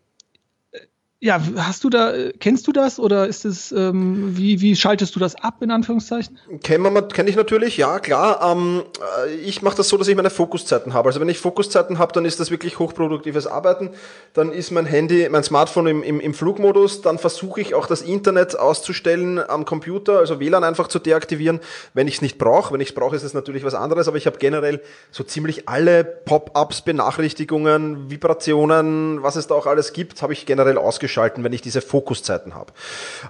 ja, 1.24 1.40
hast 1.56 1.82
du 1.82 1.88
da, 1.88 2.12
kennst 2.38 2.66
du 2.66 2.72
das 2.72 2.98
oder 2.98 3.26
ist 3.26 3.46
es, 3.46 3.72
ähm, 3.72 4.36
wie, 4.36 4.60
wie 4.60 4.76
schaltest 4.76 5.16
du 5.16 5.20
das 5.20 5.34
ab, 5.36 5.62
in 5.62 5.70
Anführungszeichen? 5.70 6.38
Kenne 6.62 7.08
kenn 7.14 7.26
ich 7.26 7.34
natürlich, 7.34 7.78
ja, 7.78 7.98
klar. 7.98 8.52
Ähm, 8.52 8.82
äh, 9.26 9.32
ich 9.36 9.62
mache 9.62 9.78
das 9.78 9.88
so, 9.88 9.96
dass 9.96 10.06
ich 10.06 10.16
meine 10.16 10.28
Fokuszeiten 10.28 10.92
habe. 10.92 11.08
Also 11.08 11.20
wenn 11.20 11.30
ich 11.30 11.38
Fokuszeiten 11.38 11.98
habe, 11.98 12.12
dann 12.12 12.26
ist 12.26 12.40
das 12.40 12.50
wirklich 12.50 12.78
hochproduktives 12.78 13.46
Arbeiten. 13.46 13.88
Dann 14.34 14.52
ist 14.52 14.70
mein 14.70 14.84
Handy, 14.84 15.26
mein 15.30 15.42
Smartphone 15.42 15.86
im, 15.86 16.02
im, 16.02 16.20
im 16.20 16.34
Flugmodus. 16.34 17.00
Dann 17.00 17.16
versuche 17.16 17.62
ich 17.62 17.74
auch 17.74 17.86
das 17.86 18.02
Internet 18.02 18.58
auszustellen 18.58 19.38
am 19.38 19.64
Computer, 19.64 20.18
also 20.18 20.40
WLAN 20.40 20.62
einfach 20.62 20.88
zu 20.88 20.98
deaktivieren, 20.98 21.60
wenn 21.94 22.06
ich 22.06 22.16
es 22.16 22.22
nicht 22.22 22.36
brauche. 22.36 22.74
Wenn 22.74 22.82
ich 22.82 22.90
es 22.90 22.94
brauche, 22.94 23.16
ist 23.16 23.22
es 23.22 23.32
natürlich 23.32 23.64
was 23.64 23.72
anderes, 23.72 24.08
aber 24.08 24.18
ich 24.18 24.26
habe 24.26 24.36
generell 24.36 24.82
so 25.10 25.24
ziemlich 25.24 25.70
alle 25.70 26.04
Pop-ups, 26.04 26.82
Benachrichtigungen, 26.82 28.10
Vibrationen, 28.10 29.22
was 29.22 29.36
es 29.36 29.46
da 29.46 29.54
auch 29.54 29.64
alles 29.64 29.94
gibt, 29.94 30.20
habe 30.20 30.34
ich 30.34 30.44
generell 30.44 30.76
ausgeschaltet 30.76 31.13
abschalten, 31.14 31.44
wenn 31.44 31.52
ich 31.52 31.62
diese 31.62 31.80
Fokuszeiten 31.80 32.54
habe. 32.54 32.72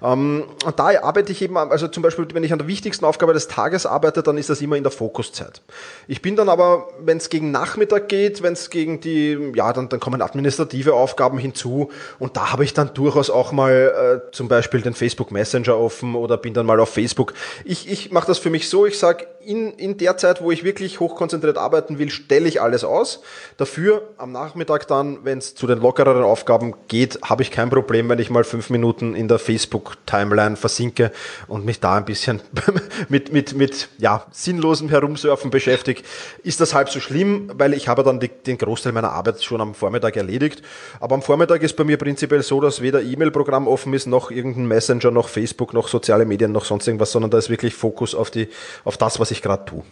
Ähm, 0.03 0.45
da 0.77 1.03
arbeite 1.03 1.33
ich 1.33 1.43
eben, 1.43 1.57
also 1.57 1.89
zum 1.89 2.03
Beispiel, 2.03 2.27
wenn 2.33 2.45
ich 2.45 2.53
an 2.53 2.59
der 2.59 2.69
wichtigsten 2.69 3.05
Aufgabe 3.05 3.33
des 3.35 3.49
Tages 3.49 3.85
arbeite, 3.85 4.23
dann 4.23 4.39
ist 4.39 4.49
das 4.49 4.61
immer 4.61 4.77
in 4.77 4.83
der 4.83 4.93
Fokuszeit. 4.93 5.61
Ich 6.09 6.23
bin 6.23 6.37
dann 6.37 6.49
aber, 6.49 6.89
wenn 7.01 7.19
es 7.19 7.29
gegen 7.29 7.51
Nachmittag 7.51 8.09
geht, 8.09 8.43
wenn 8.43 8.55
es 8.55 8.71
gegen 8.71 9.01
die, 9.01 9.53
ja, 9.55 9.73
dann, 9.73 9.89
dann 9.89 10.01
kommen 10.01 10.23
administrative 10.23 10.95
Aufgaben 10.95 11.39
hinzu 11.39 11.91
und 12.19 12.37
da 12.37 12.53
habe 12.53 12.65
ich 12.65 12.73
dann 12.73 12.95
durchaus 12.95 13.31
auch 13.31 13.53
mal 13.53 14.23
äh, 14.27 14.33
zum 14.33 14.49
Beispiel 14.49 14.81
den 14.81 14.95
Facebook 14.95 15.31
Messenger 15.31 15.77
offen 15.77 16.15
oder 16.15 16.37
bin 16.37 16.55
dann 16.55 16.67
mal 16.67 16.81
auf 16.81 16.89
Facebook. 16.89 17.35
Ich, 17.65 17.91
ich 17.91 18.11
mache 18.13 18.27
das 18.27 18.39
für 18.39 18.51
mich 18.51 18.69
so, 18.69 18.87
ich 18.87 18.99
sage, 18.99 19.27
in, 19.45 19.73
in 19.73 19.97
der 19.99 20.17
Zeit, 20.17 20.43
wo 20.43 20.51
ich 20.51 20.65
wirklich 20.65 21.01
hochkonzentriert 21.01 21.59
arbeiten 21.59 21.99
will, 21.99 22.11
stelle 22.11 22.49
ich 22.49 22.61
alles 22.61 22.85
aus. 22.85 23.21
Dafür 23.57 24.09
am 24.17 24.33
Nachmittag 24.33 24.87
dann, 24.89 25.25
wenn 25.25 25.39
es 25.39 25.55
zu 25.55 25.67
den 25.67 25.81
lockereren 25.81 26.23
Aufgaben 26.23 26.75
geht, 26.89 27.21
habe 27.23 27.43
ich 27.43 27.51
kein 27.51 27.71
Problem, 27.75 28.09
wenn 28.09 28.19
ich 28.19 28.31
mal 28.31 28.45
fünf 28.45 28.71
Minuten 28.71 29.15
in 29.15 29.29
der 29.29 29.39
Facebook-Timeline 29.39 30.57
versinke 30.57 31.13
und 31.49 31.65
mich 31.65 31.81
da 31.81 31.97
ein 31.97 32.05
bisschen 32.05 32.41
mit, 33.09 33.33
mit, 33.33 33.55
mit 33.55 33.89
ja, 33.99 34.27
sinnlosem 34.31 34.89
Herumsurfen 34.89 35.51
beschäftige. 35.51 36.03
Ist 36.43 36.61
das 36.61 36.73
halb 36.73 36.89
so 36.89 37.01
schlimm, 37.01 37.51
weil 37.55 37.75
ich 37.75 37.89
habe 37.89 38.03
dann 38.03 38.21
die, 38.21 38.29
den 38.29 38.59
Großteil 38.59 38.93
meiner 38.93 39.13
Arbeit 39.13 39.43
schon 39.43 39.61
am 39.61 39.75
Vormittag 39.75 40.17
erledigt. 40.17 40.63
Aber 41.01 41.15
am 41.15 41.23
Vormittag 41.23 41.63
ist 41.63 41.77
bei 41.77 41.85
mir 41.85 41.97
prinzipiell 41.97 42.43
so, 42.43 42.61
dass 42.61 42.81
weder 42.81 43.03
E-Mail-Programm 43.03 43.67
offen 43.67 43.93
ist, 43.93 44.07
noch 44.07 44.31
irgendein 44.31 44.67
Messenger, 44.67 45.11
noch 45.11 45.29
Facebook, 45.29 45.75
noch 45.75 45.89
soziale 45.89 46.25
Medien, 46.25 46.53
noch 46.53 46.65
sonst 46.65 46.87
irgendwas, 46.87 47.13
sondern 47.13 47.31
da 47.31 47.39
ist 47.39 47.51
wirklich 47.51 47.75
Fokus 47.75 48.15
auf, 48.15 48.31
die, 48.31 48.49
auf 48.85 48.97
das, 48.97 49.21
was 49.21 49.31
ich 49.31 49.43
gerade 49.43 49.65
tue. 49.65 49.83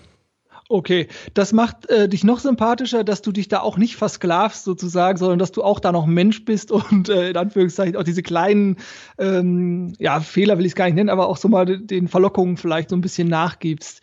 Okay, 0.72 1.06
das 1.34 1.52
macht 1.52 1.90
äh, 1.90 2.08
dich 2.08 2.24
noch 2.24 2.38
sympathischer, 2.38 3.04
dass 3.04 3.20
du 3.20 3.30
dich 3.30 3.48
da 3.48 3.60
auch 3.60 3.76
nicht 3.76 3.96
versklavst 3.96 4.64
sozusagen, 4.64 5.18
sondern 5.18 5.38
dass 5.38 5.52
du 5.52 5.62
auch 5.62 5.80
da 5.80 5.92
noch 5.92 6.06
Mensch 6.06 6.46
bist 6.46 6.72
und 6.72 7.10
äh, 7.10 7.28
in 7.28 7.36
Anführungszeichen 7.36 7.94
auch 7.94 8.04
diese 8.04 8.22
kleinen, 8.22 8.78
ähm, 9.18 9.92
ja, 9.98 10.20
Fehler 10.20 10.56
will 10.56 10.64
ich 10.64 10.72
es 10.72 10.76
gar 10.76 10.86
nicht 10.86 10.94
nennen, 10.94 11.10
aber 11.10 11.28
auch 11.28 11.36
so 11.36 11.48
mal 11.48 11.66
den 11.66 12.08
Verlockungen 12.08 12.56
vielleicht 12.56 12.88
so 12.88 12.96
ein 12.96 13.02
bisschen 13.02 13.28
nachgibst. 13.28 14.00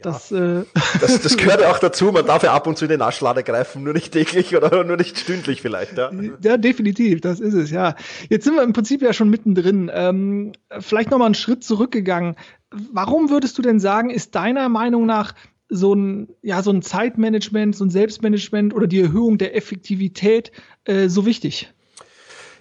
Das, 0.00 0.30
äh 0.30 0.64
das, 1.00 1.22
das 1.22 1.36
gehört 1.36 1.60
ja 1.60 1.72
auch 1.72 1.78
dazu. 1.80 2.12
Man 2.12 2.24
darf 2.24 2.44
ja 2.44 2.52
ab 2.52 2.68
und 2.68 2.78
zu 2.78 2.84
in 2.84 2.90
den 2.90 3.00
Naschlade 3.00 3.42
greifen, 3.42 3.82
nur 3.82 3.92
nicht 3.92 4.12
täglich 4.12 4.56
oder 4.56 4.84
nur 4.84 4.96
nicht 4.96 5.18
stündlich 5.18 5.60
vielleicht. 5.60 5.98
Ja, 5.98 6.12
ja 6.42 6.56
definitiv, 6.56 7.20
das 7.20 7.40
ist 7.40 7.54
es, 7.54 7.70
ja. 7.72 7.96
Jetzt 8.28 8.44
sind 8.44 8.54
wir 8.54 8.62
im 8.62 8.72
Prinzip 8.72 9.02
ja 9.02 9.12
schon 9.12 9.28
mittendrin. 9.28 9.90
Ähm, 9.92 10.52
vielleicht 10.78 11.10
nochmal 11.10 11.26
einen 11.26 11.34
Schritt 11.34 11.64
zurückgegangen. 11.64 12.36
Warum 12.70 13.28
würdest 13.28 13.58
du 13.58 13.62
denn 13.62 13.80
sagen, 13.80 14.10
ist 14.10 14.34
deiner 14.34 14.68
Meinung 14.68 15.04
nach 15.04 15.34
so 15.72 15.94
ein, 15.94 16.28
ja, 16.42 16.62
so 16.62 16.70
ein 16.70 16.82
Zeitmanagement, 16.82 17.74
so 17.74 17.84
ein 17.84 17.90
Selbstmanagement 17.90 18.74
oder 18.74 18.86
die 18.86 19.00
Erhöhung 19.00 19.38
der 19.38 19.56
Effektivität 19.56 20.52
äh, 20.84 21.08
so 21.08 21.26
wichtig? 21.26 21.72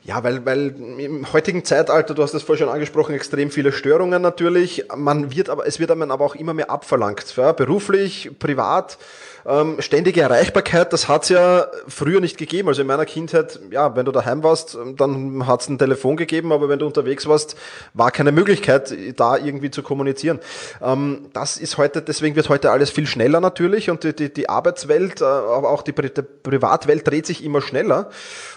Ja, 0.03 0.23
weil, 0.23 0.43
weil 0.45 0.73
im 0.97 1.31
heutigen 1.31 1.63
Zeitalter, 1.63 2.15
du 2.15 2.23
hast 2.23 2.33
es 2.33 2.41
vorher 2.41 2.65
schon 2.65 2.73
angesprochen, 2.73 3.13
extrem 3.13 3.51
viele 3.51 3.71
Störungen 3.71 4.21
natürlich. 4.21 4.85
Man 4.95 5.35
wird 5.35 5.49
aber, 5.49 5.67
es 5.67 5.79
wird 5.79 5.91
einem 5.91 6.09
aber 6.09 6.25
auch 6.25 6.33
immer 6.33 6.55
mehr 6.55 6.71
abverlangt. 6.71 7.35
Ja, 7.35 7.51
beruflich, 7.51 8.31
privat. 8.39 8.97
Ähm, 9.45 9.77
ständige 9.79 10.21
Erreichbarkeit, 10.21 10.93
das 10.93 11.07
hat's 11.07 11.29
ja 11.29 11.67
früher 11.87 12.21
nicht 12.21 12.37
gegeben. 12.37 12.67
Also 12.67 12.81
in 12.81 12.87
meiner 12.87 13.05
Kindheit, 13.05 13.59
ja, 13.71 13.95
wenn 13.95 14.05
du 14.05 14.11
daheim 14.11 14.43
warst, 14.43 14.77
dann 14.97 15.47
hat's 15.47 15.67
ein 15.67 15.77
Telefon 15.77 16.17
gegeben, 16.17 16.51
aber 16.51 16.69
wenn 16.69 16.79
du 16.79 16.85
unterwegs 16.85 17.27
warst, 17.27 17.55
war 17.93 18.11
keine 18.11 18.31
Möglichkeit, 18.31 18.93
da 19.15 19.37
irgendwie 19.37 19.71
zu 19.71 19.83
kommunizieren. 19.83 20.39
Ähm, 20.81 21.29
das 21.33 21.57
ist 21.57 21.77
heute, 21.77 22.01
deswegen 22.01 22.35
wird 22.35 22.49
heute 22.49 22.71
alles 22.71 22.91
viel 22.91 23.07
schneller 23.07 23.41
natürlich 23.41 23.89
und 23.89 24.03
die, 24.03 24.15
die, 24.15 24.31
die 24.31 24.49
Arbeitswelt, 24.49 25.21
äh, 25.21 25.25
aber 25.25 25.69
auch 25.69 25.81
die, 25.81 25.93
die 25.93 26.21
Privatwelt 26.21 27.07
dreht 27.07 27.25
sich 27.25 27.43
immer 27.43 27.61
schneller 27.61 28.09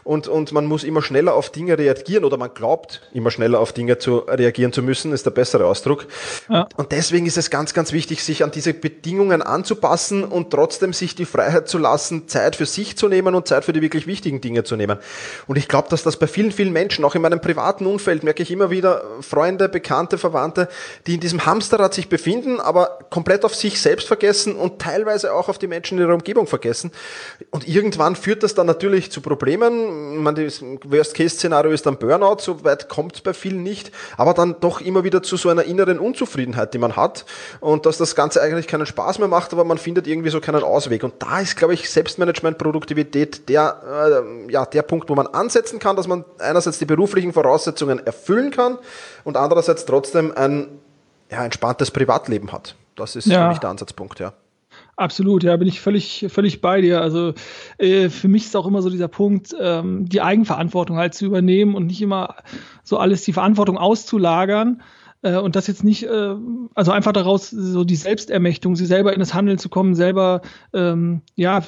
und, 0.05 0.29
und 0.29 0.53
man 0.53 0.67
muss 0.67 0.85
immer 0.85 1.03
schneller 1.03 1.35
auf 1.35 1.51
Dinge 1.51 1.79
reagieren 1.79 2.25
oder 2.25 2.37
man 2.37 2.53
glaubt, 2.53 3.01
immer 3.13 3.31
schneller 3.31 3.59
auf 3.59 3.73
Dinge 3.73 3.99
zu 3.99 4.19
reagieren 4.19 4.73
zu 4.73 4.83
müssen, 4.83 5.13
ist 5.13 5.27
der 5.27 5.31
bessere 5.31 5.67
Ausdruck. 5.67 6.07
Ja. 6.49 6.69
Und 6.77 6.93
deswegen 6.93 7.27
ist 7.27 7.39
es 7.39 7.51
ganz, 7.51 7.75
ganz 7.75 7.93
wichtig, 7.93 8.23
sich 8.23 8.45
an 8.45 8.51
diese 8.51 8.75
Bedingungen 8.75 9.43
anzupassen 9.43 10.25
und 10.25 10.51
trotzdem 10.51 10.74
trotzdem 10.75 10.93
sich 10.93 11.15
die 11.15 11.25
Freiheit 11.25 11.69
zu 11.69 11.79
lassen, 11.79 12.27
Zeit 12.27 12.57
für 12.57 12.67
sich 12.67 12.97
zu 12.97 13.07
nehmen 13.07 13.37
und 13.37 13.47
Zeit 13.47 13.65
für 13.65 13.73
die 13.73 13.81
wirklich 13.81 14.09
wichtigen 14.09 14.41
Dinge 14.41 14.65
zu 14.65 14.75
nehmen. 14.75 14.99
Und 15.47 15.57
ich 15.57 15.69
glaube, 15.69 15.89
dass 15.89 16.03
das 16.03 16.17
bei 16.17 16.27
vielen, 16.27 16.51
vielen 16.51 16.73
Menschen, 16.73 17.05
auch 17.05 17.15
in 17.15 17.23
meinem 17.23 17.41
privaten 17.41 17.87
Umfeld, 17.87 18.25
merke 18.25 18.43
ich 18.43 18.51
immer 18.51 18.71
wieder 18.71 19.05
Freunde, 19.21 19.69
Bekannte, 19.69 20.19
Verwandte, 20.19 20.69
die 21.07 21.15
in 21.15 21.21
diesem 21.21 21.47
Hamsterrad 21.47 21.95
sich 21.95 22.09
befinden, 22.09 22.59
aber 22.59 22.99
komplett 23.09 23.45
auf 23.45 23.55
sich 23.55 23.81
selbst 23.81 24.09
vergessen 24.09 24.57
und 24.57 24.81
teilweise 24.81 25.33
auch 25.33 25.49
auf 25.49 25.59
die 25.59 25.69
Menschen 25.69 25.97
in 25.97 26.05
ihrer 26.05 26.15
Umgebung 26.15 26.49
vergessen. 26.49 26.91
Und 27.51 27.69
irgendwann 27.69 28.17
führt 28.17 28.43
das 28.43 28.55
dann 28.55 28.67
natürlich 28.67 29.13
zu 29.13 29.21
Problemen. 29.21 30.25
Man, 30.25 30.35
das 30.35 30.61
Worst-Case-Szenario 30.61 31.71
ist 31.71 31.87
dann 31.87 31.99
Burnout, 31.99 32.39
so 32.41 32.65
weit 32.65 32.89
kommt 32.89 33.15
es 33.15 33.21
bei 33.21 33.33
vielen 33.33 33.63
nicht, 33.63 33.93
aber 34.17 34.35
dann 34.35 34.57
doch 34.59 34.81
immer 34.81 35.05
wieder 35.05 35.23
zu 35.23 35.37
so 35.37 35.51
einer 35.51 35.63
inneren 35.63 36.01
Unzufriedenheit, 36.01 36.75
die 36.75 36.79
man 36.79 36.97
hat 36.97 37.27
und 37.61 37.87
dass 37.87 37.97
das 37.97 38.17
Ganze 38.17 38.43
eigentlich 38.43 38.67
keinen 38.67 38.87
Spaß 38.87 39.21
mehr 39.21 39.29
macht, 39.29 39.53
aber 39.53 39.63
man 39.63 39.79
findet 39.79 40.09
irgendwie 40.09 40.31
so 40.31 40.41
keinen 40.41 40.64
Ausweg. 40.65 41.05
Und 41.05 41.15
da 41.21 41.41
ist, 41.41 41.57
glaube 41.57 41.75
ich, 41.75 41.89
Selbstmanagement, 41.91 42.59
Produktivität 42.59 43.49
der, 43.49 44.25
äh, 44.47 44.53
ja, 44.53 44.67
der 44.67 44.83
Punkt, 44.83 45.09
wo 45.09 45.15
man 45.15 45.27
ansetzen 45.27 45.79
kann, 45.79 45.97
dass 45.97 46.07
man 46.07 46.25
einerseits 46.39 46.79
die 46.79 46.85
beruflichen 46.85 47.33
Voraussetzungen 47.33 48.05
erfüllen 48.07 48.51
kann 48.51 48.79
und 49.25 49.37
andererseits 49.37 49.85
trotzdem 49.85 50.33
ein 50.37 50.69
ja, 51.31 51.45
entspanntes 51.45 51.91
Privatleben 51.91 52.53
hat. 52.53 52.75
Das 52.97 53.17
ist 53.17 53.27
ja. 53.27 53.43
für 53.43 53.49
mich 53.51 53.59
der 53.59 53.71
Ansatzpunkt, 53.71 54.21
ja. 54.21 54.33
Absolut, 54.97 55.43
ja, 55.43 55.57
bin 55.57 55.67
ich 55.67 55.81
völlig, 55.81 56.27
völlig 56.29 56.61
bei 56.61 56.81
dir. 56.81 57.01
Also 57.01 57.35
äh, 57.79 58.09
für 58.11 58.29
mich 58.29 58.45
ist 58.45 58.57
auch 58.57 58.67
immer 58.67 58.81
so 58.81 58.91
dieser 58.91 59.09
Punkt, 59.09 59.55
ähm, 59.61 60.09
die 60.09 60.21
Eigenverantwortung 60.21 60.97
halt 60.97 61.15
zu 61.15 61.27
übernehmen 61.27 61.75
und 61.75 61.87
nicht 61.87 62.01
immer 62.01 62.37
so 62.85 62.99
alles 62.99 63.23
die 63.23 63.33
Verantwortung 63.33 63.77
auszulagern, 63.77 64.83
äh, 65.25 65.37
und 65.37 65.57
das 65.57 65.67
jetzt 65.67 65.83
nicht, 65.83 66.05
äh, 66.05 66.35
also 66.75 66.93
einfach 66.93 67.13
daraus 67.13 67.49
so 67.51 67.83
die 67.83 67.97
Selbstermächtigung, 67.97 68.77
sie 68.77 68.87
selber 68.87 69.15
in 69.15 69.21
das 69.21 69.35
Handeln 69.35 69.59
zu 69.59 69.69
kommen, 69.69 69.95
selber 69.95 70.43
ähm, 70.73 71.23
ja 71.35 71.63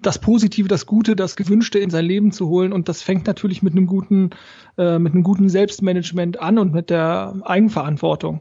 das 0.00 0.18
Positive, 0.18 0.66
das 0.66 0.86
Gute, 0.86 1.14
das 1.14 1.36
Gewünschte 1.36 1.78
in 1.78 1.90
sein 1.90 2.06
Leben 2.06 2.32
zu 2.32 2.48
holen. 2.48 2.72
Und 2.72 2.88
das 2.88 3.02
fängt 3.02 3.26
natürlich 3.26 3.62
mit 3.62 3.74
einem 3.74 3.86
guten, 3.86 4.30
äh, 4.78 4.98
mit 4.98 5.12
einem 5.12 5.22
guten 5.22 5.50
Selbstmanagement 5.50 6.40
an 6.40 6.58
und 6.58 6.72
mit 6.72 6.88
der 6.90 7.34
Eigenverantwortung. 7.42 8.40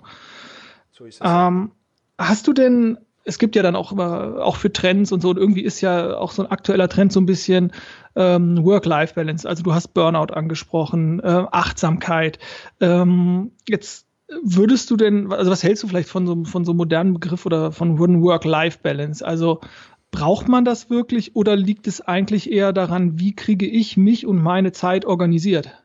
So 0.91 1.05
ist 1.05 1.21
es. 1.21 1.21
Ähm, 1.23 1.71
hast 2.17 2.47
du 2.47 2.53
denn 2.53 2.97
es 3.23 3.39
gibt 3.39 3.55
ja 3.55 3.63
dann 3.63 3.75
auch 3.75 3.91
immer, 3.91 4.37
auch 4.41 4.55
für 4.55 4.71
Trends 4.71 5.11
und 5.11 5.21
so, 5.21 5.29
und 5.29 5.37
irgendwie 5.37 5.61
ist 5.61 5.81
ja 5.81 6.17
auch 6.17 6.31
so 6.31 6.43
ein 6.43 6.51
aktueller 6.51 6.89
Trend 6.89 7.11
so 7.11 7.19
ein 7.19 7.25
bisschen 7.25 7.71
ähm, 8.15 8.63
Work-Life-Balance. 8.63 9.47
Also 9.47 9.63
du 9.63 9.73
hast 9.73 9.93
Burnout 9.93 10.33
angesprochen, 10.33 11.19
äh, 11.19 11.45
Achtsamkeit. 11.51 12.39
Ähm, 12.79 13.51
jetzt 13.67 14.07
würdest 14.43 14.89
du 14.89 14.97
denn, 14.97 15.31
also 15.31 15.51
was 15.51 15.63
hältst 15.63 15.83
du 15.83 15.87
vielleicht 15.87 16.09
von 16.09 16.25
so, 16.25 16.43
von 16.45 16.65
so 16.65 16.73
modernen 16.73 17.13
Begriff 17.13 17.45
oder 17.45 17.71
von 17.71 17.99
Work-Life-Balance? 17.99 19.25
Also 19.25 19.61
braucht 20.11 20.47
man 20.47 20.65
das 20.65 20.89
wirklich 20.89 21.35
oder 21.35 21.55
liegt 21.55 21.87
es 21.87 22.01
eigentlich 22.01 22.51
eher 22.51 22.73
daran, 22.73 23.19
wie 23.19 23.35
kriege 23.35 23.65
ich 23.65 23.97
mich 23.97 24.25
und 24.25 24.41
meine 24.41 24.71
Zeit 24.71 25.05
organisiert? 25.05 25.80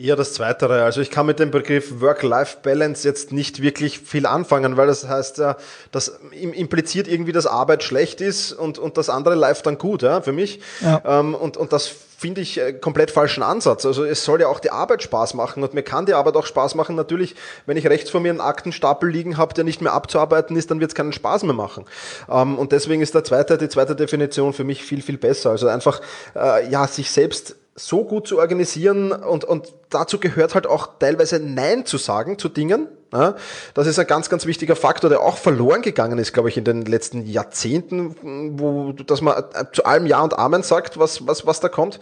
Eher 0.00 0.14
das 0.14 0.32
Zweitere. 0.32 0.84
Also 0.84 1.00
ich 1.00 1.10
kann 1.10 1.26
mit 1.26 1.40
dem 1.40 1.50
Begriff 1.50 2.00
Work-Life-Balance 2.00 3.06
jetzt 3.06 3.32
nicht 3.32 3.60
wirklich 3.60 3.98
viel 3.98 4.26
anfangen, 4.26 4.76
weil 4.76 4.86
das 4.86 5.08
heißt 5.08 5.38
ja, 5.38 5.56
das 5.90 6.20
impliziert 6.30 7.08
irgendwie, 7.08 7.32
dass 7.32 7.46
Arbeit 7.46 7.82
schlecht 7.82 8.20
ist 8.20 8.52
und, 8.52 8.78
und 8.78 8.96
das 8.96 9.10
andere 9.10 9.34
Life 9.34 9.64
dann 9.64 9.76
gut, 9.76 10.02
ja, 10.02 10.20
für 10.20 10.30
mich. 10.30 10.60
Ja. 10.80 11.02
Ähm, 11.04 11.34
und, 11.34 11.56
und 11.56 11.72
das 11.72 11.88
finde 12.16 12.40
ich 12.42 12.60
äh, 12.60 12.74
komplett 12.74 13.10
falschen 13.10 13.42
Ansatz. 13.42 13.84
Also 13.86 14.04
es 14.04 14.24
soll 14.24 14.40
ja 14.40 14.46
auch 14.46 14.60
die 14.60 14.70
Arbeit 14.70 15.02
Spaß 15.02 15.34
machen 15.34 15.64
und 15.64 15.74
mir 15.74 15.82
kann 15.82 16.06
die 16.06 16.14
Arbeit 16.14 16.36
auch 16.36 16.46
Spaß 16.46 16.76
machen. 16.76 16.94
Natürlich, 16.94 17.34
wenn 17.66 17.76
ich 17.76 17.88
rechts 17.88 18.08
vor 18.08 18.20
mir 18.20 18.30
einen 18.30 18.40
Aktenstapel 18.40 19.10
liegen 19.10 19.36
habe, 19.36 19.52
der 19.54 19.64
nicht 19.64 19.82
mehr 19.82 19.94
abzuarbeiten 19.94 20.56
ist, 20.56 20.70
dann 20.70 20.78
wird 20.78 20.92
es 20.92 20.94
keinen 20.94 21.12
Spaß 21.12 21.42
mehr 21.42 21.54
machen. 21.54 21.86
Ähm, 22.30 22.56
und 22.56 22.70
deswegen 22.70 23.02
ist 23.02 23.16
der 23.16 23.24
zweite, 23.24 23.58
die 23.58 23.68
zweite 23.68 23.96
Definition 23.96 24.52
für 24.52 24.62
mich 24.62 24.84
viel, 24.84 25.02
viel 25.02 25.18
besser. 25.18 25.50
Also 25.50 25.66
einfach, 25.66 26.00
äh, 26.36 26.70
ja, 26.70 26.86
sich 26.86 27.10
selbst 27.10 27.56
so 27.78 28.04
gut 28.04 28.26
zu 28.26 28.38
organisieren 28.38 29.12
und, 29.12 29.44
und 29.44 29.72
dazu 29.90 30.18
gehört 30.18 30.54
halt 30.54 30.66
auch 30.66 30.98
teilweise 30.98 31.38
Nein 31.38 31.86
zu 31.86 31.96
sagen 31.96 32.38
zu 32.38 32.48
Dingen, 32.48 32.88
das 33.10 33.86
ist 33.86 33.98
ein 33.98 34.06
ganz, 34.06 34.28
ganz 34.28 34.44
wichtiger 34.44 34.76
Faktor, 34.76 35.08
der 35.08 35.20
auch 35.20 35.38
verloren 35.38 35.80
gegangen 35.80 36.18
ist, 36.18 36.32
glaube 36.34 36.50
ich, 36.50 36.58
in 36.58 36.64
den 36.64 36.82
letzten 36.82 37.26
Jahrzehnten, 37.26 38.14
wo, 38.58 38.92
dass 38.92 39.22
man 39.22 39.42
zu 39.72 39.84
allem 39.84 40.06
Ja 40.06 40.22
und 40.22 40.38
Amen 40.38 40.62
sagt, 40.62 40.98
was, 40.98 41.26
was, 41.26 41.46
was 41.46 41.60
da 41.60 41.68
kommt. 41.68 42.00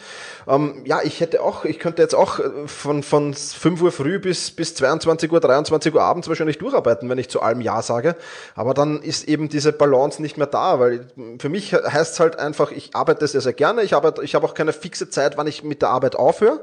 Ähm, 0.49 0.83
ja, 0.85 1.01
ich 1.05 1.21
hätte 1.21 1.43
auch, 1.43 1.65
ich 1.65 1.79
könnte 1.79 2.03
jetzt 2.03 2.15
auch 2.15 2.41
äh, 2.41 2.51
von, 2.67 3.03
von 3.05 3.35
5 3.35 3.83
Uhr 3.83 3.93
früh 3.93 4.19
bis, 4.19 4.51
bis 4.51 4.75
22 4.75 5.31
Uhr, 5.31 5.41
23 5.41 5.95
Uhr 5.95 6.03
abends 6.03 6.29
wahrscheinlich 6.29 6.59
durcharbeiten, 6.59 7.09
wenn 7.09 7.19
ich 7.19 7.29
zu 7.29 7.41
allem 7.41 7.61
Ja 7.61 7.83
sage. 7.83 8.17
Aber 8.57 8.75
dann 8.75 9.01
ist 9.03 9.29
eben 9.29 9.49
diese 9.49 9.73
Balance 9.73 10.21
nicht 10.21 10.37
mehr 10.39 10.47
da, 10.47 10.81
weil 10.81 11.07
für 11.39 11.49
mich 11.49 11.73
heißt 11.73 12.15
es 12.15 12.21
halt 12.21 12.39
einfach, 12.39 12.73
ich 12.73 12.95
arbeite 12.95 13.27
sehr, 13.29 13.41
sehr 13.41 13.53
gerne. 13.53 13.83
Ich 13.83 13.95
arbeite, 13.95 14.25
ich 14.25 14.35
habe 14.35 14.45
auch 14.47 14.55
keine 14.55 14.73
fixe 14.73 15.09
Zeit, 15.09 15.37
wann 15.37 15.47
ich 15.47 15.63
mit 15.63 15.83
der 15.83 15.91
Arbeit 15.91 16.17
aufhöre. 16.17 16.61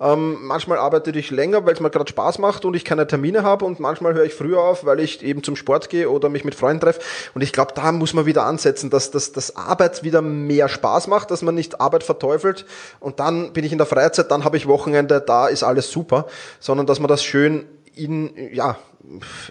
Ähm, 0.00 0.38
manchmal 0.40 0.78
arbeite 0.78 1.10
ich 1.10 1.30
länger, 1.30 1.66
weil 1.66 1.74
es 1.74 1.80
mir 1.80 1.90
gerade 1.90 2.08
Spaß 2.08 2.38
macht 2.38 2.64
und 2.64 2.74
ich 2.74 2.84
keine 2.84 3.06
Termine 3.06 3.42
habe 3.42 3.64
und 3.64 3.81
manchmal 3.82 4.14
höre 4.14 4.24
ich 4.24 4.34
früher 4.34 4.60
auf, 4.60 4.86
weil 4.86 5.00
ich 5.00 5.22
eben 5.22 5.42
zum 5.42 5.56
Sport 5.56 5.90
gehe 5.90 6.08
oder 6.08 6.30
mich 6.30 6.44
mit 6.44 6.54
Freunden 6.54 6.80
treffe. 6.80 7.00
Und 7.34 7.42
ich 7.42 7.52
glaube, 7.52 7.72
da 7.74 7.92
muss 7.92 8.14
man 8.14 8.24
wieder 8.24 8.44
ansetzen, 8.44 8.88
dass, 8.88 9.10
dass, 9.10 9.32
dass 9.32 9.56
Arbeit 9.56 10.02
wieder 10.02 10.22
mehr 10.22 10.68
Spaß 10.68 11.08
macht, 11.08 11.30
dass 11.30 11.42
man 11.42 11.54
nicht 11.54 11.80
Arbeit 11.80 12.02
verteufelt 12.02 12.64
und 13.00 13.20
dann 13.20 13.52
bin 13.52 13.64
ich 13.64 13.72
in 13.72 13.78
der 13.78 13.86
Freizeit, 13.86 14.30
dann 14.30 14.44
habe 14.44 14.56
ich 14.56 14.66
Wochenende, 14.66 15.20
da 15.20 15.48
ist 15.48 15.62
alles 15.62 15.90
super, 15.90 16.26
sondern 16.60 16.86
dass 16.86 17.00
man 17.00 17.08
das 17.08 17.22
schön 17.22 17.66
in, 17.94 18.30
ja, 18.54 18.78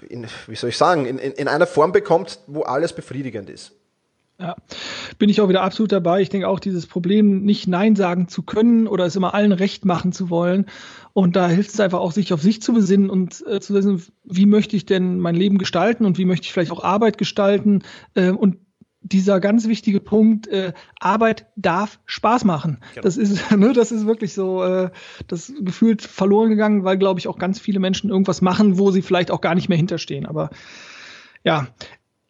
in, 0.10 0.26
wie 0.48 0.56
soll 0.56 0.70
ich 0.70 0.78
sagen, 0.78 1.06
in, 1.06 1.20
in, 1.20 1.34
in 1.34 1.48
einer 1.48 1.68
Form 1.68 1.92
bekommt, 1.92 2.40
wo 2.48 2.64
alles 2.64 2.94
befriedigend 2.94 3.50
ist. 3.50 3.74
Ja, 4.42 4.56
bin 5.20 5.30
ich 5.30 5.40
auch 5.40 5.50
wieder 5.50 5.62
absolut 5.62 5.92
dabei. 5.92 6.22
Ich 6.22 6.30
denke 6.30 6.48
auch, 6.48 6.60
dieses 6.60 6.88
Problem, 6.88 7.44
nicht 7.44 7.68
Nein 7.68 7.96
sagen 7.96 8.28
zu 8.28 8.42
können 8.42 8.88
oder 8.88 9.06
es 9.06 9.16
immer 9.16 9.36
allen 9.36 9.52
recht 9.52 9.86
machen 9.86 10.14
zu 10.14 10.32
wollen. 10.32 10.66
Und 11.14 11.36
da 11.36 11.48
hilft 11.48 11.70
es 11.70 11.80
einfach 11.80 12.00
auch, 12.00 12.12
sich 12.12 12.34
auf 12.34 12.42
sich 12.42 12.60
zu 12.60 12.74
besinnen 12.74 13.12
und 13.12 13.46
äh, 13.48 13.60
zu 13.60 13.76
wissen, 13.76 14.02
wie 14.24 14.48
möchte 14.48 14.76
ich 14.76 14.88
denn 14.88 15.20
mein 15.20 15.36
Leben 15.36 15.60
gestalten 15.60 16.06
und 16.06 16.18
wie 16.18 16.26
möchte 16.26 16.46
ich 16.46 16.54
vielleicht 16.54 16.72
auch 16.72 16.84
Arbeit 16.84 17.20
gestalten. 17.20 17.84
Äh, 18.16 18.32
und 18.32 18.58
dieser 19.02 19.40
ganz 19.40 19.68
wichtige 19.68 20.00
Punkt, 20.00 20.48
äh, 20.48 20.74
Arbeit 21.00 21.48
darf 21.56 22.00
Spaß 22.06 22.44
machen. 22.44 22.80
Genau. 22.94 23.04
Das 23.04 23.18
ist, 23.18 23.52
ne, 23.56 23.74
das 23.74 23.92
ist 23.92 24.08
wirklich 24.08 24.34
so, 24.34 24.64
äh, 24.64 24.90
das 25.28 25.54
gefühlt 25.60 26.02
verloren 26.02 26.50
gegangen, 26.50 26.84
weil, 26.84 26.98
glaube 26.98 27.20
ich, 27.20 27.28
auch 27.28 27.38
ganz 27.38 27.60
viele 27.60 27.80
Menschen 27.80 28.10
irgendwas 28.10 28.42
machen, 28.42 28.80
wo 28.80 28.90
sie 28.90 29.04
vielleicht 29.04 29.30
auch 29.30 29.42
gar 29.42 29.54
nicht 29.54 29.70
mehr 29.70 29.78
hinterstehen. 29.78 30.26
Aber 30.26 30.50
ja, 31.44 31.68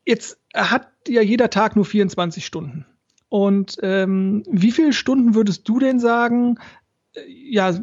jetzt 0.05 0.39
hat 0.53 0.89
ja 1.08 1.22
jeder 1.22 1.50
Tag 1.50 1.75
nur 1.75 1.86
24 1.86 2.46
Stunden. 2.46 2.86
Und 3.29 3.77
ähm, 3.81 4.43
wie 4.50 4.72
viele 4.72 4.93
Stunden 4.93 5.36
würdest 5.36 5.67
du 5.67 5.79
denn 5.79 6.00
sagen, 6.00 6.58
äh, 7.15 7.22
ja, 7.27 7.79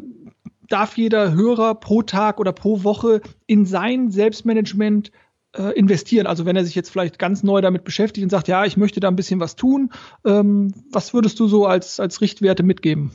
darf 0.67 0.97
jeder 0.97 1.33
Hörer 1.33 1.75
pro 1.75 2.03
Tag 2.03 2.39
oder 2.39 2.53
pro 2.53 2.83
Woche 2.83 3.21
in 3.47 3.65
sein 3.65 4.11
Selbstmanagement 4.11 5.11
äh, 5.55 5.73
investieren? 5.75 6.27
Also 6.27 6.45
wenn 6.45 6.55
er 6.55 6.65
sich 6.65 6.75
jetzt 6.75 6.91
vielleicht 6.91 7.17
ganz 7.17 7.41
neu 7.41 7.61
damit 7.61 7.83
beschäftigt 7.83 8.23
und 8.23 8.29
sagt, 8.29 8.47
ja, 8.47 8.65
ich 8.65 8.77
möchte 8.77 8.99
da 8.99 9.07
ein 9.07 9.15
bisschen 9.15 9.39
was 9.39 9.55
tun, 9.55 9.91
ähm, 10.23 10.71
was 10.91 11.15
würdest 11.15 11.39
du 11.39 11.47
so 11.47 11.65
als, 11.65 11.99
als 11.99 12.21
Richtwerte 12.21 12.61
mitgeben? 12.61 13.11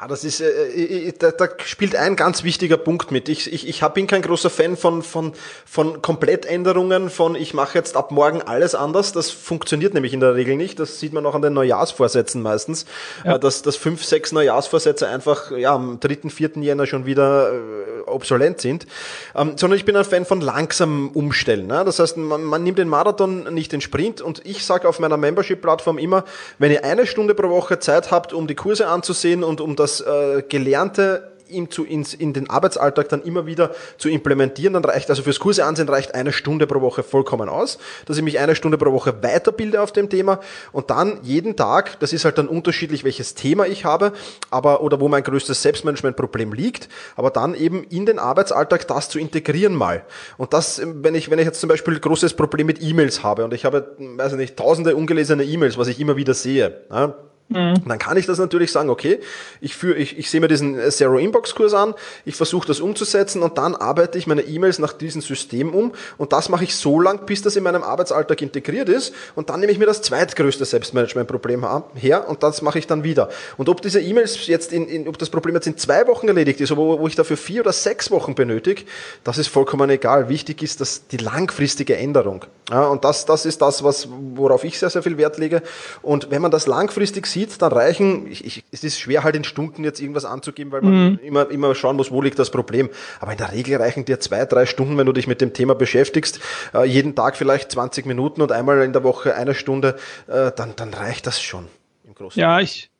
Ja, 0.00 0.08
das 0.08 0.24
ist, 0.24 0.40
äh, 0.40 0.46
äh, 0.48 1.12
da, 1.16 1.30
da 1.30 1.46
spielt 1.64 1.94
ein 1.94 2.16
ganz 2.16 2.42
wichtiger 2.42 2.76
Punkt 2.76 3.12
mit. 3.12 3.28
Ich, 3.28 3.52
ich, 3.52 3.68
ich 3.68 3.80
bin 3.94 4.08
kein 4.08 4.22
großer 4.22 4.50
Fan 4.50 4.76
von, 4.76 5.04
von, 5.04 5.34
von 5.64 6.02
Komplettänderungen, 6.02 7.10
von 7.10 7.36
ich 7.36 7.54
mache 7.54 7.78
jetzt 7.78 7.96
ab 7.96 8.10
morgen 8.10 8.42
alles 8.42 8.74
anders. 8.74 9.12
Das 9.12 9.30
funktioniert 9.30 9.94
nämlich 9.94 10.12
in 10.12 10.18
der 10.18 10.34
Regel 10.34 10.56
nicht. 10.56 10.80
Das 10.80 10.98
sieht 10.98 11.12
man 11.12 11.24
auch 11.26 11.36
an 11.36 11.42
den 11.42 11.52
Neujahrsvorsätzen 11.52 12.42
meistens, 12.42 12.86
ja. 13.24 13.36
Äh, 13.36 13.38
dass, 13.38 13.62
dass 13.62 13.76
fünf, 13.76 14.04
sechs 14.04 14.32
Neujahrsvorsätze 14.32 15.06
einfach 15.06 15.52
ja, 15.52 15.72
am 15.74 16.00
dritten, 16.00 16.28
vierten 16.28 16.62
Jänner 16.62 16.86
schon 16.86 17.06
wieder 17.06 17.52
äh, 17.52 17.93
obsolent 18.14 18.60
sind. 18.60 18.86
Ähm, 19.34 19.52
sondern 19.56 19.78
ich 19.78 19.84
bin 19.84 19.96
ein 19.96 20.04
Fan 20.04 20.24
von 20.24 20.40
langsam 20.40 21.10
umstellen. 21.10 21.66
Ne? 21.66 21.84
Das 21.84 21.98
heißt, 21.98 22.16
man, 22.16 22.42
man 22.42 22.62
nimmt 22.62 22.78
den 22.78 22.88
Marathon, 22.88 23.54
nicht 23.54 23.72
den 23.72 23.80
Sprint. 23.80 24.20
Und 24.20 24.44
ich 24.44 24.64
sage 24.64 24.88
auf 24.88 24.98
meiner 24.98 25.16
Membership-Plattform 25.16 25.98
immer, 25.98 26.24
wenn 26.58 26.72
ihr 26.72 26.84
eine 26.84 27.06
Stunde 27.06 27.34
pro 27.34 27.48
Woche 27.48 27.78
Zeit 27.78 28.10
habt, 28.10 28.32
um 28.32 28.46
die 28.46 28.54
Kurse 28.54 28.88
anzusehen 28.88 29.44
und 29.44 29.60
um 29.60 29.76
das 29.76 29.84
das 29.84 30.00
äh, 30.00 30.42
Gelernte 30.48 31.33
ihm 31.48 31.70
zu, 31.70 31.84
ins, 31.84 32.14
in 32.14 32.32
den 32.32 32.50
Arbeitsalltag 32.50 33.08
dann 33.08 33.22
immer 33.22 33.46
wieder 33.46 33.70
zu 33.98 34.08
implementieren, 34.08 34.74
dann 34.74 34.84
reicht, 34.84 35.10
also 35.10 35.22
fürs 35.22 35.38
Kurse 35.38 35.64
ansehen 35.64 35.88
reicht 35.88 36.14
eine 36.14 36.32
Stunde 36.32 36.66
pro 36.66 36.80
Woche 36.80 37.02
vollkommen 37.02 37.48
aus, 37.48 37.78
dass 38.06 38.16
ich 38.16 38.22
mich 38.22 38.38
eine 38.38 38.54
Stunde 38.54 38.78
pro 38.78 38.92
Woche 38.92 39.22
weiterbilde 39.22 39.80
auf 39.80 39.92
dem 39.92 40.08
Thema 40.08 40.40
und 40.72 40.90
dann 40.90 41.18
jeden 41.22 41.56
Tag, 41.56 41.98
das 42.00 42.12
ist 42.12 42.24
halt 42.24 42.38
dann 42.38 42.48
unterschiedlich, 42.48 43.04
welches 43.04 43.34
Thema 43.34 43.66
ich 43.66 43.84
habe, 43.84 44.12
aber, 44.50 44.82
oder 44.82 45.00
wo 45.00 45.08
mein 45.08 45.22
größtes 45.22 45.62
Selbstmanagementproblem 45.62 46.52
liegt, 46.52 46.88
aber 47.16 47.30
dann 47.30 47.54
eben 47.54 47.84
in 47.84 48.06
den 48.06 48.18
Arbeitsalltag 48.18 48.86
das 48.88 49.08
zu 49.08 49.18
integrieren 49.18 49.74
mal. 49.74 50.04
Und 50.36 50.52
das, 50.52 50.80
wenn 50.84 51.14
ich, 51.14 51.30
wenn 51.30 51.38
ich 51.38 51.44
jetzt 51.44 51.60
zum 51.60 51.68
Beispiel 51.68 51.98
großes 51.98 52.34
Problem 52.34 52.66
mit 52.66 52.82
E-Mails 52.82 53.22
habe 53.22 53.44
und 53.44 53.52
ich 53.52 53.64
habe, 53.64 53.94
weiß 53.98 54.32
ich 54.32 54.38
nicht, 54.38 54.56
tausende 54.56 54.96
ungelesene 54.96 55.44
E-Mails, 55.44 55.78
was 55.78 55.88
ich 55.88 56.00
immer 56.00 56.16
wieder 56.16 56.34
sehe, 56.34 56.82
ja, 56.90 57.14
Mhm. 57.48 57.74
Dann 57.86 57.98
kann 57.98 58.16
ich 58.16 58.24
das 58.24 58.38
natürlich 58.38 58.72
sagen, 58.72 58.88
okay, 58.88 59.20
ich, 59.60 59.76
führe, 59.76 59.96
ich, 59.96 60.18
ich 60.18 60.30
sehe 60.30 60.40
mir 60.40 60.48
diesen 60.48 60.78
Zero-Inbox-Kurs 60.90 61.74
an, 61.74 61.94
ich 62.24 62.36
versuche 62.36 62.66
das 62.66 62.80
umzusetzen 62.80 63.42
und 63.42 63.58
dann 63.58 63.74
arbeite 63.74 64.16
ich 64.16 64.26
meine 64.26 64.42
E-Mails 64.42 64.78
nach 64.78 64.94
diesem 64.94 65.20
System 65.20 65.74
um 65.74 65.92
und 66.16 66.32
das 66.32 66.48
mache 66.48 66.64
ich 66.64 66.74
so 66.74 67.00
lang, 67.00 67.26
bis 67.26 67.42
das 67.42 67.56
in 67.56 67.62
meinem 67.62 67.82
Arbeitsalltag 67.82 68.40
integriert 68.40 68.88
ist 68.88 69.14
und 69.34 69.50
dann 69.50 69.60
nehme 69.60 69.72
ich 69.72 69.78
mir 69.78 69.86
das 69.86 70.00
zweitgrößte 70.00 70.64
Selbstmanagement-Problem 70.64 71.66
her 71.94 72.28
und 72.28 72.42
das 72.42 72.62
mache 72.62 72.78
ich 72.78 72.86
dann 72.86 73.04
wieder. 73.04 73.28
Und 73.58 73.68
ob 73.68 73.82
diese 73.82 74.00
E-Mails 74.00 74.46
jetzt 74.46 74.72
in, 74.72 74.88
in, 74.88 75.06
ob 75.06 75.18
das 75.18 75.28
Problem 75.28 75.54
jetzt 75.54 75.66
in 75.66 75.76
zwei 75.76 76.06
Wochen 76.06 76.28
erledigt 76.28 76.62
ist, 76.62 76.72
oder 76.72 76.98
wo 76.98 77.06
ich 77.06 77.14
dafür 77.14 77.36
vier 77.36 77.60
oder 77.60 77.72
sechs 77.72 78.10
Wochen 78.10 78.34
benötige, 78.34 78.84
das 79.22 79.36
ist 79.36 79.48
vollkommen 79.48 79.90
egal. 79.90 80.30
Wichtig 80.30 80.62
ist, 80.62 80.80
dass 80.80 81.08
die 81.08 81.18
langfristige 81.18 81.96
Änderung. 81.96 82.46
Ja, 82.70 82.86
und 82.86 83.04
das, 83.04 83.26
das 83.26 83.44
ist 83.44 83.60
das, 83.60 83.84
was, 83.84 84.08
worauf 84.34 84.64
ich 84.64 84.78
sehr, 84.78 84.88
sehr 84.88 85.02
viel 85.02 85.18
Wert 85.18 85.36
lege. 85.36 85.62
Und 86.00 86.30
wenn 86.30 86.40
man 86.40 86.50
das 86.50 86.66
langfristig 86.66 87.26
sieht, 87.34 87.60
dann 87.60 87.72
reichen, 87.72 88.26
ich, 88.30 88.44
ich, 88.44 88.64
es 88.70 88.82
ist 88.82 88.98
schwer 88.98 89.24
halt 89.24 89.36
in 89.36 89.44
Stunden 89.44 89.84
jetzt 89.84 90.00
irgendwas 90.00 90.24
anzugeben, 90.24 90.72
weil 90.72 90.80
man 90.80 91.10
mhm. 91.10 91.18
immer, 91.22 91.50
immer 91.50 91.74
schauen 91.74 91.96
muss, 91.96 92.10
wo 92.10 92.22
liegt 92.22 92.38
das 92.38 92.50
Problem. 92.50 92.88
Aber 93.20 93.32
in 93.32 93.38
der 93.38 93.52
Regel 93.52 93.76
reichen 93.76 94.06
dir 94.06 94.20
zwei, 94.20 94.46
drei 94.46 94.64
Stunden, 94.64 94.96
wenn 94.96 95.06
du 95.06 95.12
dich 95.12 95.26
mit 95.26 95.42
dem 95.42 95.52
Thema 95.52 95.74
beschäftigst, 95.74 96.40
äh, 96.72 96.84
jeden 96.84 97.14
Tag 97.14 97.36
vielleicht 97.36 97.72
20 97.72 98.06
Minuten 98.06 98.40
und 98.40 98.52
einmal 98.52 98.82
in 98.82 98.94
der 98.94 99.04
Woche 99.04 99.34
eine 99.34 99.54
Stunde, 99.54 99.96
äh, 100.26 100.50
dann, 100.56 100.74
dann 100.76 100.94
reicht 100.94 101.26
das 101.26 101.42
schon 101.42 101.66
im 102.06 102.14
Großen. 102.14 102.40
Ja, 102.40 102.60
ich, 102.60 102.90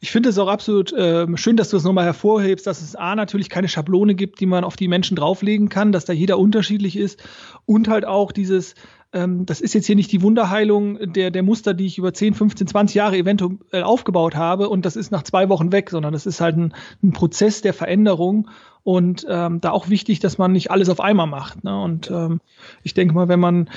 ich 0.00 0.10
finde 0.10 0.28
es 0.28 0.38
auch 0.38 0.48
absolut 0.48 0.92
äh, 0.92 1.26
schön, 1.36 1.56
dass 1.56 1.70
du 1.70 1.76
es 1.76 1.84
nochmal 1.84 2.04
hervorhebst, 2.04 2.66
dass 2.66 2.82
es 2.82 2.94
A 2.94 3.16
natürlich 3.16 3.48
keine 3.48 3.68
Schablone 3.68 4.14
gibt, 4.14 4.40
die 4.40 4.46
man 4.46 4.64
auf 4.64 4.76
die 4.76 4.88
Menschen 4.88 5.16
drauflegen 5.16 5.68
kann, 5.68 5.92
dass 5.92 6.04
da 6.04 6.12
jeder 6.12 6.38
unterschiedlich 6.38 6.96
ist 6.96 7.22
und 7.66 7.88
halt 7.88 8.04
auch 8.04 8.30
dieses, 8.30 8.74
ähm, 9.12 9.44
das 9.44 9.60
ist 9.60 9.74
jetzt 9.74 9.86
hier 9.86 9.96
nicht 9.96 10.12
die 10.12 10.22
Wunderheilung 10.22 11.12
der, 11.12 11.30
der 11.30 11.42
Muster, 11.42 11.74
die 11.74 11.86
ich 11.86 11.98
über 11.98 12.14
10, 12.14 12.34
15, 12.34 12.66
20 12.68 12.94
Jahre 12.94 13.16
eventuell 13.16 13.82
aufgebaut 13.82 14.36
habe 14.36 14.68
und 14.68 14.86
das 14.86 14.96
ist 14.96 15.10
nach 15.10 15.24
zwei 15.24 15.48
Wochen 15.48 15.72
weg, 15.72 15.90
sondern 15.90 16.12
das 16.12 16.26
ist 16.26 16.40
halt 16.40 16.56
ein, 16.56 16.74
ein 17.02 17.12
Prozess 17.12 17.60
der 17.60 17.74
Veränderung 17.74 18.48
und 18.84 19.26
ähm, 19.28 19.60
da 19.60 19.70
auch 19.72 19.88
wichtig, 19.88 20.20
dass 20.20 20.38
man 20.38 20.52
nicht 20.52 20.70
alles 20.70 20.88
auf 20.88 21.00
einmal 21.00 21.26
macht. 21.26 21.64
Ne? 21.64 21.82
Und 21.82 22.10
ähm, 22.10 22.40
ich 22.84 22.94
denke 22.94 23.14
mal, 23.14 23.28
wenn 23.28 23.40
man 23.40 23.68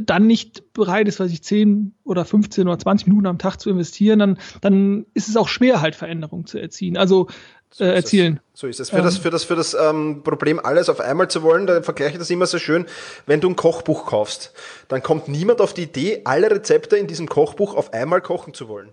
dann 0.00 0.26
nicht 0.26 0.72
bereit 0.72 1.08
ist, 1.08 1.20
was 1.20 1.30
ich 1.30 1.42
10 1.42 1.94
oder 2.04 2.24
15 2.24 2.66
oder 2.66 2.78
20 2.78 3.08
Minuten 3.08 3.26
am 3.26 3.38
Tag 3.38 3.58
zu 3.58 3.70
investieren, 3.70 4.18
dann, 4.18 4.38
dann 4.60 5.06
ist 5.14 5.28
es 5.28 5.36
auch 5.36 5.48
schwer, 5.48 5.80
halt 5.80 5.94
Veränderungen 5.94 6.46
zu 6.46 6.58
erzielen. 6.58 6.96
Also 6.96 7.28
so 7.70 7.84
äh, 7.84 7.94
erzielen. 7.94 8.40
Es. 8.54 8.60
So 8.60 8.66
ist 8.66 8.80
es. 8.80 8.90
Für 8.90 8.98
ähm. 8.98 9.04
das, 9.04 9.18
für 9.18 9.30
das, 9.30 9.44
für 9.44 9.56
das 9.56 9.74
ähm, 9.74 10.22
Problem, 10.22 10.60
alles 10.62 10.88
auf 10.88 11.00
einmal 11.00 11.28
zu 11.28 11.42
wollen, 11.42 11.66
da 11.66 11.82
vergleiche 11.82 12.12
ich 12.12 12.18
das 12.18 12.30
immer 12.30 12.46
so 12.46 12.58
schön, 12.58 12.86
wenn 13.26 13.40
du 13.40 13.48
ein 13.48 13.56
Kochbuch 13.56 14.06
kaufst, 14.06 14.52
dann 14.88 15.02
kommt 15.02 15.28
niemand 15.28 15.60
auf 15.60 15.74
die 15.74 15.82
Idee, 15.82 16.22
alle 16.24 16.50
Rezepte 16.50 16.96
in 16.96 17.06
diesem 17.06 17.28
Kochbuch 17.28 17.74
auf 17.74 17.92
einmal 17.92 18.20
kochen 18.20 18.54
zu 18.54 18.68
wollen. 18.68 18.90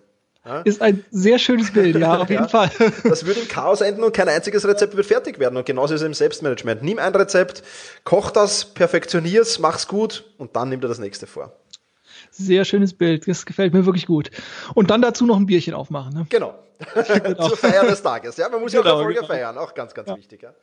Ist 0.66 0.82
ein 0.82 1.06
sehr 1.10 1.40
schönes 1.40 1.72
Bild, 1.72 1.96
ja, 1.96 2.18
auf 2.18 2.30
jeden 2.30 2.44
ja. 2.44 2.50
Fall. 2.50 2.70
Das 3.06 3.26
würde 3.26 3.40
im 3.40 3.48
Chaos 3.48 3.80
enden 3.80 4.04
und 4.04 4.14
kein 4.14 4.28
einziges 4.28 4.68
Rezept 4.68 4.96
wird 4.96 5.06
fertig 5.06 5.40
werden. 5.40 5.56
Und 5.56 5.66
genauso 5.66 5.94
ist 5.94 6.02
es 6.02 6.08
im 6.08 6.14
Selbstmanagement. 6.14 6.84
Nimm 6.84 7.00
ein 7.00 7.16
Rezept, 7.16 7.64
koch 8.04 8.30
das, 8.30 8.66
perfektionier's, 8.66 9.60
mach's 9.60 9.88
gut 9.88 10.26
und 10.38 10.56
dann 10.58 10.68
nimm 10.68 10.82
dir 10.82 10.90
das 10.90 11.00
nächste 11.00 11.28
vor. 11.28 11.54
Sehr 12.32 12.66
schönes 12.66 12.94
Bild. 12.94 13.28
Das 13.28 13.46
gefällt 13.46 13.74
mir 13.74 13.86
wirklich 13.86 14.06
gut. 14.06 14.32
Und 14.74 14.90
dann 14.90 15.02
dazu 15.02 15.26
noch 15.26 15.38
ein 15.38 15.46
Bierchen 15.46 15.74
aufmachen. 15.74 16.14
Ne? 16.14 16.26
Genau. 16.30 16.56
genau. 17.08 17.48
Zur 17.48 17.58
Feier 17.58 17.86
des 17.86 18.02
Tages. 18.02 18.38
Ja, 18.38 18.50
man 18.50 18.60
muss 18.62 18.72
genau, 18.72 18.84
ja 18.84 18.92
auch 18.92 18.98
Erfolge 18.98 19.20
genau. 19.20 19.28
feiern. 19.28 19.58
Auch 19.58 19.74
ganz, 19.74 19.94
ganz 19.94 20.10
ja. 20.10 20.18
wichtig. 20.18 20.42
Ja. 20.42 20.54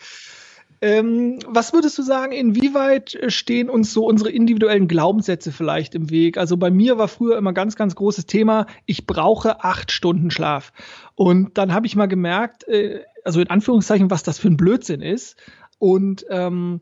Ähm, 0.83 1.41
was 1.47 1.75
würdest 1.75 1.99
du 1.99 2.03
sagen, 2.03 2.33
inwieweit 2.33 3.19
stehen 3.29 3.69
uns 3.69 3.93
so 3.93 4.07
unsere 4.07 4.31
individuellen 4.31 4.89
Glaubenssätze 4.89 5.53
vielleicht 5.53 5.95
im 5.95 6.09
Weg? 6.09 6.39
Also 6.39 6.57
bei 6.57 6.71
mir 6.71 6.97
war 6.97 7.09
früher 7.09 7.37
immer 7.37 7.53
ganz, 7.53 7.77
ganz 7.77 7.95
großes 7.95 8.27
Thema, 8.27 8.67
ich 8.87 9.07
brauche 9.07 9.63
acht 9.63 9.93
Stunden 9.93 10.31
Schlaf. 10.31 10.73
Und 11.15 11.59
dann 11.59 11.75
habe 11.75 11.87
ich 11.87 11.97
mal 11.97 12.07
gemerkt, 12.07 12.67
äh, 12.67 13.05
also 13.25 13.41
in 13.41 13.51
Anführungszeichen, 13.51 14.11
was 14.11 14.23
das 14.23 14.39
für 14.39 14.49
ein 14.49 14.57
Blödsinn 14.57 15.03
ist. 15.03 15.37
Und 15.79 16.25
ähm, 16.31 16.81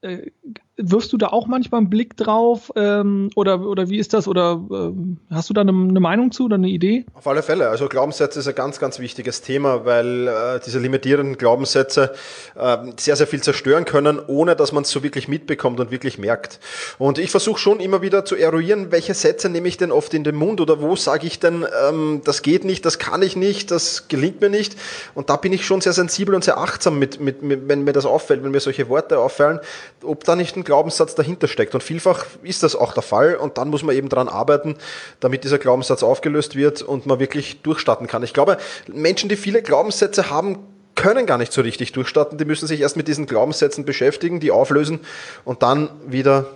äh, 0.00 0.30
wirfst 0.76 1.12
du 1.12 1.16
da 1.16 1.28
auch 1.28 1.46
manchmal 1.46 1.80
einen 1.80 1.90
Blick 1.90 2.16
drauf 2.16 2.72
ähm, 2.74 3.30
oder, 3.36 3.60
oder 3.60 3.88
wie 3.88 3.98
ist 3.98 4.12
das? 4.12 4.26
Oder 4.26 4.60
ähm, 4.70 5.18
hast 5.30 5.48
du 5.48 5.54
da 5.54 5.60
eine, 5.60 5.70
eine, 5.70 6.00
Meinung 6.00 6.32
zu 6.32 6.46
oder 6.46 6.56
eine 6.56 6.68
Idee? 6.68 7.06
Auf 7.14 7.28
alle 7.28 7.42
Fälle. 7.42 7.68
Also 7.68 7.88
Glaubenssätze 7.88 8.40
ist 8.40 8.48
ein 8.48 8.56
ganz, 8.56 8.80
ganz 8.80 8.98
wichtiges 8.98 9.40
Thema, 9.40 9.84
weil 9.84 10.26
äh, 10.26 10.60
diese 10.64 10.80
limitierenden 10.80 11.38
Glaubenssätze 11.38 12.12
äh, 12.56 12.78
sehr, 12.96 13.14
sehr 13.14 13.28
viel 13.28 13.40
zerstören 13.40 13.84
können, 13.84 14.18
ohne 14.26 14.56
dass 14.56 14.72
man 14.72 14.82
es 14.82 14.90
so 14.90 15.04
wirklich 15.04 15.28
mitbekommt 15.28 15.78
und 15.78 15.92
wirklich 15.92 16.18
merkt. 16.18 16.58
Und 16.98 17.18
ich 17.18 17.30
versuche 17.30 17.60
schon 17.60 17.78
immer 17.78 18.02
wieder 18.02 18.24
zu 18.24 18.34
eruieren, 18.34 18.90
welche 18.90 19.14
Sätze 19.14 19.48
nehme 19.48 19.68
ich 19.68 19.76
denn 19.76 19.92
oft 19.92 20.12
in 20.12 20.24
den 20.24 20.34
Mund 20.34 20.60
oder 20.60 20.80
wo 20.80 20.96
sage 20.96 21.26
ich 21.26 21.38
denn, 21.38 21.64
ähm, 21.88 22.22
das 22.24 22.42
geht 22.42 22.64
nicht, 22.64 22.84
das 22.84 22.98
kann 22.98 23.22
ich 23.22 23.36
nicht, 23.36 23.70
das 23.70 24.08
gelingt 24.08 24.40
mir 24.40 24.50
nicht. 24.50 24.76
Und 25.14 25.30
da 25.30 25.36
bin 25.36 25.52
ich 25.52 25.64
schon 25.64 25.80
sehr 25.80 25.92
sensibel 25.92 26.34
und 26.34 26.42
sehr 26.42 26.58
achtsam 26.58 26.98
mit, 26.98 27.20
mit, 27.20 27.42
mit 27.42 27.68
wenn 27.68 27.84
mir 27.84 27.92
das 27.92 28.06
auffällt, 28.06 28.42
wenn 28.42 28.50
mir 28.50 28.60
solche 28.60 28.88
Worte 28.88 29.20
auffallen, 29.20 29.60
ob 30.02 30.24
da 30.24 30.34
nicht 30.34 30.56
ein 30.56 30.63
Glaubenssatz 30.64 31.14
dahinter 31.14 31.48
steckt. 31.48 31.74
Und 31.74 31.82
vielfach 31.82 32.26
ist 32.42 32.62
das 32.62 32.74
auch 32.74 32.92
der 32.94 33.02
Fall 33.02 33.36
und 33.36 33.58
dann 33.58 33.68
muss 33.68 33.82
man 33.82 33.94
eben 33.94 34.08
daran 34.08 34.28
arbeiten, 34.28 34.76
damit 35.20 35.44
dieser 35.44 35.58
Glaubenssatz 35.58 36.02
aufgelöst 36.02 36.56
wird 36.56 36.82
und 36.82 37.06
man 37.06 37.20
wirklich 37.20 37.62
durchstarten 37.62 38.06
kann. 38.06 38.22
Ich 38.22 38.34
glaube, 38.34 38.58
Menschen, 38.86 39.28
die 39.28 39.36
viele 39.36 39.62
Glaubenssätze 39.62 40.30
haben, 40.30 40.58
können 40.94 41.26
gar 41.26 41.38
nicht 41.38 41.52
so 41.52 41.60
richtig 41.60 41.92
durchstarten. 41.92 42.38
Die 42.38 42.44
müssen 42.44 42.66
sich 42.66 42.80
erst 42.80 42.96
mit 42.96 43.08
diesen 43.08 43.26
Glaubenssätzen 43.26 43.84
beschäftigen, 43.84 44.40
die 44.40 44.50
auflösen 44.50 45.00
und 45.44 45.62
dann 45.62 45.90
wieder 46.06 46.46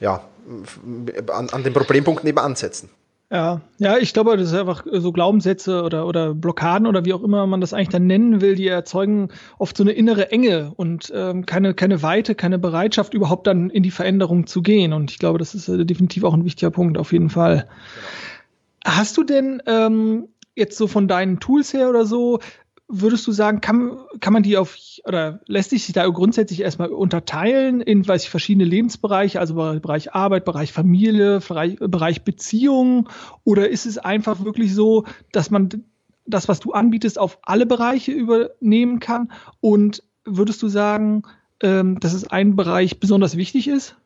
ja, 0.00 0.22
an, 1.32 1.50
an 1.50 1.62
den 1.62 1.72
Problempunkten 1.72 2.28
eben 2.28 2.38
ansetzen. 2.38 2.90
Ja, 3.28 3.60
ja, 3.78 3.98
ich 3.98 4.12
glaube, 4.12 4.36
das 4.36 4.52
ist 4.52 4.54
einfach 4.54 4.86
so 4.88 5.10
Glaubenssätze 5.10 5.82
oder, 5.82 6.06
oder 6.06 6.32
Blockaden 6.32 6.86
oder 6.86 7.04
wie 7.04 7.12
auch 7.12 7.24
immer 7.24 7.44
man 7.48 7.60
das 7.60 7.74
eigentlich 7.74 7.88
dann 7.88 8.06
nennen 8.06 8.40
will, 8.40 8.54
die 8.54 8.68
erzeugen 8.68 9.30
oft 9.58 9.76
so 9.76 9.82
eine 9.82 9.92
innere 9.92 10.30
Enge 10.30 10.72
und 10.76 11.12
ähm, 11.12 11.44
keine, 11.44 11.74
keine 11.74 12.02
Weite, 12.02 12.36
keine 12.36 12.60
Bereitschaft, 12.60 13.14
überhaupt 13.14 13.48
dann 13.48 13.68
in 13.68 13.82
die 13.82 13.90
Veränderung 13.90 14.46
zu 14.46 14.62
gehen. 14.62 14.92
Und 14.92 15.10
ich 15.10 15.18
glaube, 15.18 15.40
das 15.40 15.56
ist 15.56 15.68
äh, 15.68 15.84
definitiv 15.84 16.22
auch 16.22 16.34
ein 16.34 16.44
wichtiger 16.44 16.70
Punkt, 16.70 16.98
auf 16.98 17.12
jeden 17.12 17.30
Fall. 17.30 17.66
Genau. 18.84 18.96
Hast 18.96 19.16
du 19.16 19.24
denn 19.24 19.60
ähm, 19.66 20.28
jetzt 20.54 20.78
so 20.78 20.86
von 20.86 21.08
deinen 21.08 21.40
Tools 21.40 21.72
her 21.72 21.90
oder 21.90 22.06
so 22.06 22.38
würdest 22.88 23.26
du 23.26 23.32
sagen, 23.32 23.60
kann, 23.60 23.98
kann 24.20 24.32
man 24.32 24.42
die 24.42 24.56
auf 24.56 24.76
oder 25.04 25.40
lässt 25.46 25.70
sich 25.70 25.92
da 25.92 26.06
grundsätzlich 26.06 26.60
erstmal 26.60 26.90
unterteilen 26.90 27.80
in 27.80 28.06
weiß 28.06 28.24
ich, 28.24 28.30
verschiedene 28.30 28.64
Lebensbereiche, 28.64 29.40
also 29.40 29.54
Bereich 29.54 30.14
Arbeit, 30.14 30.44
Bereich 30.44 30.72
Familie, 30.72 31.40
Bereich, 31.40 31.76
Bereich 31.78 32.22
Beziehungen? 32.22 33.08
Oder 33.44 33.68
ist 33.68 33.86
es 33.86 33.98
einfach 33.98 34.44
wirklich 34.44 34.74
so, 34.74 35.04
dass 35.32 35.50
man 35.50 35.84
das, 36.26 36.48
was 36.48 36.60
du 36.60 36.72
anbietest, 36.72 37.18
auf 37.18 37.38
alle 37.42 37.66
Bereiche 37.66 38.12
übernehmen 38.12 39.00
kann? 39.00 39.32
Und 39.60 40.02
würdest 40.24 40.62
du 40.62 40.68
sagen, 40.68 41.22
ähm, 41.62 41.98
dass 42.00 42.12
es 42.12 42.28
ein 42.28 42.56
Bereich 42.56 43.00
besonders 43.00 43.36
wichtig 43.36 43.68
ist? 43.68 43.96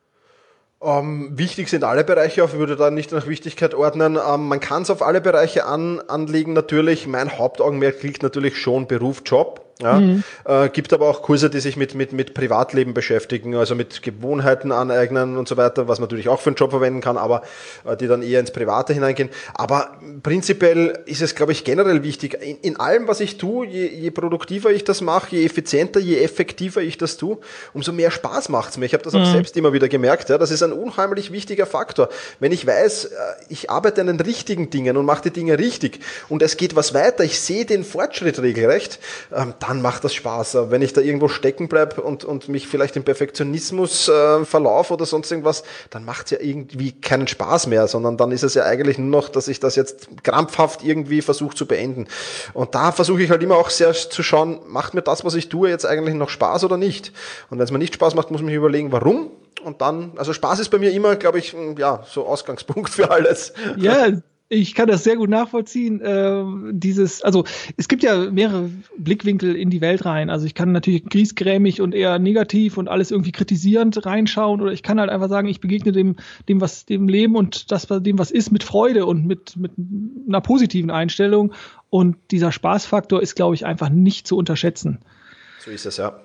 Ähm, 0.83 1.29
wichtig 1.37 1.69
sind 1.69 1.83
alle 1.83 2.03
Bereiche 2.03 2.43
ich 2.43 2.53
würde 2.53 2.75
da 2.75 2.89
nicht 2.89 3.11
nach 3.11 3.27
Wichtigkeit 3.27 3.75
ordnen. 3.75 4.17
Ähm, 4.17 4.47
man 4.47 4.59
kann 4.59 4.81
es 4.81 4.89
auf 4.89 5.03
alle 5.03 5.21
Bereiche 5.21 5.65
an, 5.65 6.01
anlegen 6.07 6.53
natürlich. 6.53 7.05
Mein 7.05 7.37
Hauptaugenmerk 7.37 8.01
liegt 8.01 8.23
natürlich 8.23 8.57
schon 8.57 8.87
Beruf, 8.87 9.21
Job. 9.23 9.70
Ja, 9.81 9.99
mhm. 9.99 10.23
äh, 10.45 10.69
gibt 10.69 10.93
aber 10.93 11.09
auch 11.09 11.21
Kurse, 11.21 11.49
die 11.49 11.59
sich 11.59 11.75
mit, 11.75 11.95
mit, 11.95 12.13
mit 12.13 12.33
Privatleben 12.33 12.93
beschäftigen, 12.93 13.55
also 13.55 13.75
mit 13.75 14.01
Gewohnheiten 14.01 14.71
aneignen 14.71 15.37
und 15.37 15.47
so 15.47 15.57
weiter, 15.57 15.87
was 15.87 15.99
man 15.99 16.05
natürlich 16.05 16.29
auch 16.29 16.39
für 16.39 16.49
einen 16.49 16.55
Job 16.55 16.71
verwenden 16.71 17.01
kann, 17.01 17.17
aber 17.17 17.41
äh, 17.85 17.97
die 17.97 18.07
dann 18.07 18.21
eher 18.21 18.39
ins 18.39 18.51
Private 18.51 18.93
hineingehen. 18.93 19.29
Aber 19.53 19.97
prinzipiell 20.21 20.99
ist 21.05 21.21
es, 21.21 21.35
glaube 21.35 21.51
ich, 21.51 21.63
generell 21.63 22.03
wichtig, 22.03 22.37
in, 22.41 22.57
in 22.57 22.79
allem, 22.79 23.07
was 23.07 23.19
ich 23.19 23.37
tue, 23.37 23.65
je, 23.65 23.87
je 23.87 24.11
produktiver 24.11 24.69
ich 24.69 24.83
das 24.83 25.01
mache, 25.01 25.35
je 25.35 25.45
effizienter, 25.45 25.99
je 25.99 26.21
effektiver 26.23 26.81
ich 26.81 26.97
das 26.97 27.17
tue, 27.17 27.39
umso 27.73 27.91
mehr 27.91 28.11
Spaß 28.11 28.49
macht 28.49 28.71
es 28.71 28.77
mir. 28.77 28.85
Ich 28.85 28.93
habe 28.93 29.03
das 29.03 29.15
auch 29.15 29.19
mhm. 29.19 29.31
selbst 29.31 29.57
immer 29.57 29.73
wieder 29.73 29.89
gemerkt. 29.89 30.29
Ja, 30.29 30.37
das 30.37 30.51
ist 30.51 30.61
ein 30.63 30.73
unheimlich 30.73 31.31
wichtiger 31.31 31.65
Faktor. 31.65 32.09
Wenn 32.39 32.51
ich 32.51 32.67
weiß, 32.67 33.05
äh, 33.05 33.09
ich 33.49 33.69
arbeite 33.69 34.01
an 34.01 34.07
den 34.07 34.19
richtigen 34.19 34.69
Dingen 34.69 34.97
und 34.97 35.05
mache 35.05 35.23
die 35.23 35.31
Dinge 35.31 35.57
richtig 35.57 35.99
und 36.29 36.41
es 36.41 36.57
geht 36.57 36.75
was 36.75 36.93
weiter, 36.93 37.23
ich 37.23 37.39
sehe 37.39 37.65
den 37.65 37.83
Fortschritt 37.83 38.41
regelrecht, 38.41 38.99
ähm, 39.33 39.53
dann 39.59 39.70
dann 39.71 39.81
macht 39.81 40.03
das 40.03 40.13
Spaß. 40.13 40.69
Wenn 40.69 40.81
ich 40.81 40.91
da 40.91 40.99
irgendwo 40.99 41.29
stecken 41.29 41.69
bleibe 41.69 42.01
und, 42.01 42.25
und 42.25 42.49
mich 42.49 42.67
vielleicht 42.67 42.97
im 42.97 43.05
Perfektionismus 43.05 44.09
äh, 44.09 44.43
verlaufe 44.43 44.95
oder 44.95 45.05
sonst 45.05 45.31
irgendwas, 45.31 45.63
dann 45.89 46.03
macht 46.03 46.25
es 46.25 46.31
ja 46.31 46.39
irgendwie 46.41 46.91
keinen 46.91 47.25
Spaß 47.25 47.67
mehr, 47.67 47.87
sondern 47.87 48.17
dann 48.17 48.33
ist 48.33 48.43
es 48.43 48.53
ja 48.53 48.65
eigentlich 48.65 48.97
nur 48.97 49.07
noch, 49.07 49.29
dass 49.29 49.47
ich 49.47 49.61
das 49.61 49.77
jetzt 49.77 50.09
krampfhaft 50.23 50.83
irgendwie 50.83 51.21
versuche 51.21 51.55
zu 51.55 51.65
beenden. 51.67 52.07
Und 52.51 52.75
da 52.75 52.91
versuche 52.91 53.23
ich 53.23 53.31
halt 53.31 53.41
immer 53.43 53.55
auch 53.55 53.69
sehr 53.69 53.93
zu 53.93 54.21
schauen, 54.23 54.59
macht 54.67 54.93
mir 54.93 55.03
das, 55.03 55.23
was 55.23 55.35
ich 55.35 55.47
tue, 55.47 55.69
jetzt 55.69 55.85
eigentlich 55.85 56.15
noch 56.15 56.29
Spaß 56.29 56.65
oder 56.65 56.75
nicht? 56.75 57.13
Und 57.49 57.57
wenn 57.57 57.63
es 57.63 57.71
mir 57.71 57.79
nicht 57.79 57.93
Spaß 57.93 58.13
macht, 58.13 58.29
muss 58.29 58.41
ich 58.41 58.45
mich 58.45 58.55
überlegen, 58.55 58.91
warum 58.91 59.31
und 59.63 59.79
dann, 59.79 60.11
also 60.17 60.33
Spaß 60.33 60.59
ist 60.59 60.69
bei 60.69 60.79
mir 60.79 60.91
immer, 60.91 61.15
glaube 61.15 61.39
ich, 61.39 61.55
ja, 61.77 62.03
so 62.09 62.25
Ausgangspunkt 62.25 62.89
für 62.89 63.09
alles. 63.09 63.53
Ja, 63.77 64.09
ich 64.53 64.75
kann 64.75 64.89
das 64.89 65.05
sehr 65.05 65.15
gut 65.15 65.29
nachvollziehen. 65.29 66.01
Äh, 66.01 66.43
dieses, 66.71 67.21
also 67.21 67.45
es 67.77 67.87
gibt 67.87 68.03
ja 68.03 68.29
mehrere 68.29 68.69
Blickwinkel 68.97 69.55
in 69.55 69.69
die 69.69 69.79
Welt 69.79 70.03
rein. 70.03 70.29
Also 70.29 70.45
ich 70.45 70.55
kann 70.55 70.73
natürlich 70.73 71.05
griesgrämig 71.05 71.79
und 71.79 71.95
eher 71.95 72.19
negativ 72.19 72.77
und 72.77 72.89
alles 72.89 73.11
irgendwie 73.11 73.31
kritisierend 73.31 74.05
reinschauen 74.05 74.59
oder 74.59 74.73
ich 74.73 74.83
kann 74.83 74.99
halt 74.99 75.09
einfach 75.09 75.29
sagen, 75.29 75.47
ich 75.47 75.61
begegne 75.61 75.93
dem, 75.93 76.17
dem 76.49 76.59
was, 76.59 76.85
dem 76.85 77.07
Leben 77.07 77.37
und 77.37 77.71
das, 77.71 77.87
dem 77.87 78.19
was 78.19 78.29
ist, 78.29 78.51
mit 78.51 78.63
Freude 78.63 79.05
und 79.05 79.25
mit, 79.25 79.55
mit 79.55 79.71
einer 80.27 80.41
positiven 80.41 80.91
Einstellung. 80.91 81.53
Und 81.89 82.17
dieser 82.31 82.51
Spaßfaktor 82.51 83.21
ist, 83.21 83.35
glaube 83.35 83.55
ich, 83.55 83.65
einfach 83.65 83.89
nicht 83.89 84.27
zu 84.27 84.35
unterschätzen. 84.35 84.99
So 85.59 85.71
ist 85.71 85.85
es 85.85 85.95
ja. 85.95 86.19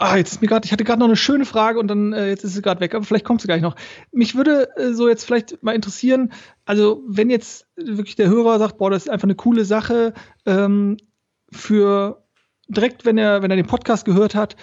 Ah, 0.00 0.16
jetzt 0.16 0.30
ist 0.30 0.40
mir 0.40 0.46
gerade, 0.46 0.64
ich 0.64 0.70
hatte 0.70 0.84
gerade 0.84 1.00
noch 1.00 1.08
eine 1.08 1.16
schöne 1.16 1.44
Frage 1.44 1.80
und 1.80 1.88
dann 1.88 2.12
äh, 2.12 2.28
jetzt 2.28 2.44
ist 2.44 2.54
sie 2.54 2.62
gerade 2.62 2.80
weg, 2.80 2.94
aber 2.94 3.04
vielleicht 3.04 3.24
kommt 3.24 3.40
sie 3.40 3.48
gleich 3.48 3.62
noch. 3.62 3.74
Mich 4.12 4.36
würde 4.36 4.68
äh, 4.76 4.92
so 4.92 5.08
jetzt 5.08 5.24
vielleicht 5.24 5.60
mal 5.64 5.74
interessieren, 5.74 6.32
also 6.64 7.02
wenn 7.08 7.30
jetzt 7.30 7.66
wirklich 7.74 8.14
der 8.14 8.28
Hörer 8.28 8.60
sagt, 8.60 8.78
boah, 8.78 8.90
das 8.90 9.04
ist 9.06 9.10
einfach 9.10 9.24
eine 9.24 9.34
coole 9.34 9.64
Sache, 9.64 10.14
ähm, 10.46 10.98
für 11.50 12.24
direkt, 12.68 13.04
wenn 13.06 13.18
er, 13.18 13.42
wenn 13.42 13.50
er 13.50 13.56
den 13.56 13.66
Podcast 13.66 14.04
gehört 14.04 14.36
hat, 14.36 14.54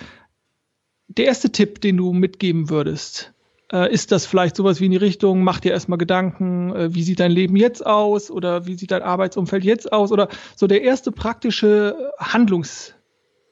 der 1.10 1.26
erste 1.26 1.52
Tipp, 1.52 1.82
den 1.82 1.98
du 1.98 2.14
mitgeben 2.14 2.70
würdest, 2.70 3.34
äh, 3.74 3.92
ist 3.92 4.14
das 4.14 4.26
vielleicht 4.26 4.56
sowas 4.56 4.80
wie 4.80 4.86
in 4.86 4.92
die 4.92 4.98
Richtung, 4.98 5.44
mach 5.44 5.60
dir 5.60 5.74
erstmal 5.74 5.98
Gedanken, 5.98 6.74
äh, 6.74 6.94
wie 6.96 7.04
sieht 7.04 7.20
dein 7.20 7.32
Leben 7.32 7.58
jetzt 7.58 7.86
aus 7.86 8.32
oder 8.32 8.68
wie 8.68 8.76
sieht 8.76 8.92
dein 8.92 9.04
Arbeitsumfeld 9.04 9.66
jetzt 9.66 9.92
aus 9.92 10.14
oder 10.14 10.30
so 10.56 10.66
der 10.66 10.82
erste 10.82 11.12
praktische 11.12 12.14
Handlungs- 12.20 12.95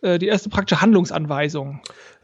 äh, 0.04 0.20
die 0.20 0.28
erste 0.28 0.50
praktische 0.50 0.82
Handlungsanweisung. 0.82 1.82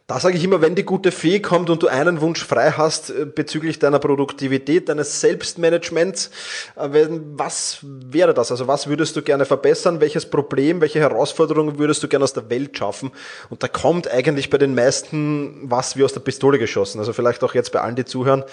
Da 0.09 0.19
sage 0.19 0.37
ich 0.37 0.43
immer, 0.43 0.59
wenn 0.59 0.73
die 0.73 0.83
gute 0.83 1.11
Fee 1.11 1.39
kommt 1.39 1.69
und 1.69 1.83
du 1.83 1.87
einen 1.87 2.19
Wunsch 2.19 2.43
frei 2.43 2.71
hast 2.71 3.11
äh, 3.11 3.25
bezüglich 3.25 3.77
deiner 3.77 3.99
Produktivität, 3.99 4.89
deines 4.89 5.21
Selbstmanagements, 5.21 6.31
äh, 6.75 7.07
was 7.35 7.77
wäre 7.83 8.33
das? 8.33 8.51
Also 8.51 8.67
was 8.67 8.87
würdest 8.87 9.15
du 9.15 9.21
gerne 9.21 9.45
verbessern? 9.45 10.01
Welches 10.01 10.25
Problem, 10.25 10.81
welche 10.81 10.99
Herausforderungen 10.99 11.77
würdest 11.77 12.01
du 12.01 12.07
gerne 12.07 12.23
aus 12.23 12.33
der 12.33 12.49
Welt 12.49 12.75
schaffen? 12.75 13.11
Und 13.51 13.61
da 13.61 13.67
kommt 13.67 14.11
eigentlich 14.11 14.49
bei 14.49 14.57
den 14.57 14.73
meisten 14.73 15.69
was 15.69 15.95
wie 15.95 16.03
aus 16.03 16.13
der 16.13 16.21
Pistole 16.21 16.57
geschossen. 16.57 16.97
Also 16.97 17.13
vielleicht 17.13 17.43
auch 17.43 17.53
jetzt 17.53 17.71
bei 17.71 17.79
allen, 17.79 17.95
die 17.95 18.03
zuhören, 18.03 18.43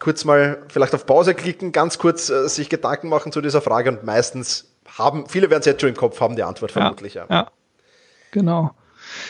kurz 0.00 0.24
mal 0.24 0.58
vielleicht 0.68 0.94
auf 0.94 1.06
Pause 1.06 1.34
klicken, 1.34 1.70
ganz 1.70 1.98
kurz 1.98 2.26
sich 2.26 2.68
Gedanken 2.68 3.08
machen 3.08 3.30
zu 3.30 3.40
dieser 3.40 3.60
Frage 3.60 3.90
und 3.90 4.02
meistens 4.02 4.66
haben, 4.98 5.28
viele 5.28 5.48
werden 5.48 5.60
es 5.60 5.66
jetzt 5.66 5.80
schon 5.80 5.90
im 5.90 5.96
Kopf 5.96 6.20
haben, 6.20 6.34
die 6.34 6.42
Antwort 6.42 6.72
vermutlich. 6.72 7.14
Ja, 7.14 7.26
ja. 7.30 7.48
Genau. 8.30 8.72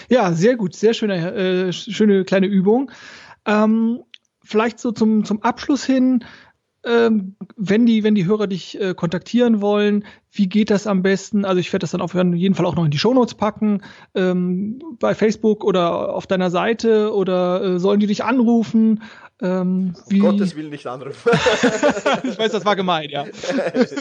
Ja, 0.09 0.33
sehr 0.33 0.57
gut, 0.57 0.75
sehr 0.75 0.95
schöne, 0.95 1.35
äh, 1.35 1.73
schöne 1.73 2.25
kleine 2.25 2.47
Übung. 2.47 2.91
Ähm, 3.45 4.03
vielleicht 4.43 4.79
so 4.81 4.93
zum, 4.93 5.25
zum 5.25 5.43
Abschluss 5.43 5.85
hin, 5.85 6.25
ähm, 6.85 7.37
wenn 7.57 7.87
die, 7.87 8.05
wenn 8.05 8.15
die 8.15 8.27
Hörer 8.27 8.47
dich 8.47 8.81
äh, 8.81 8.95
kontaktieren 8.95 9.61
wollen, 9.61 10.05
wie 10.31 10.49
geht 10.49 10.71
das 10.71 10.87
am 10.87 11.03
besten? 11.03 11.45
Also 11.45 11.59
ich 11.61 11.73
werde 11.73 11.83
das 11.83 11.91
dann 11.91 12.01
auf 12.01 12.15
jeden 12.15 12.55
Fall 12.55 12.67
auch 12.67 12.77
noch 12.77 12.85
in 12.85 12.91
die 12.91 12.99
Shownotes 12.99 13.35
packen, 13.35 13.83
ähm, 14.15 14.81
bei 14.99 15.15
Facebook 15.15 15.65
oder 15.65 16.15
auf 16.15 16.27
deiner 16.27 16.51
Seite 16.51 17.13
oder 17.15 17.63
äh, 17.63 17.79
sollen 17.79 18.01
die 18.01 18.07
dich 18.07 18.25
anrufen? 18.25 19.03
Ähm, 19.41 19.95
um 20.11 20.19
Gottes 20.19 20.57
Willen 20.57 20.71
nicht 20.71 20.87
anrufen. 20.89 21.31
ich 22.25 22.37
weiß, 22.37 22.51
das 22.51 22.65
war 22.65 22.75
gemein, 22.75 23.09
ja. 23.09 23.25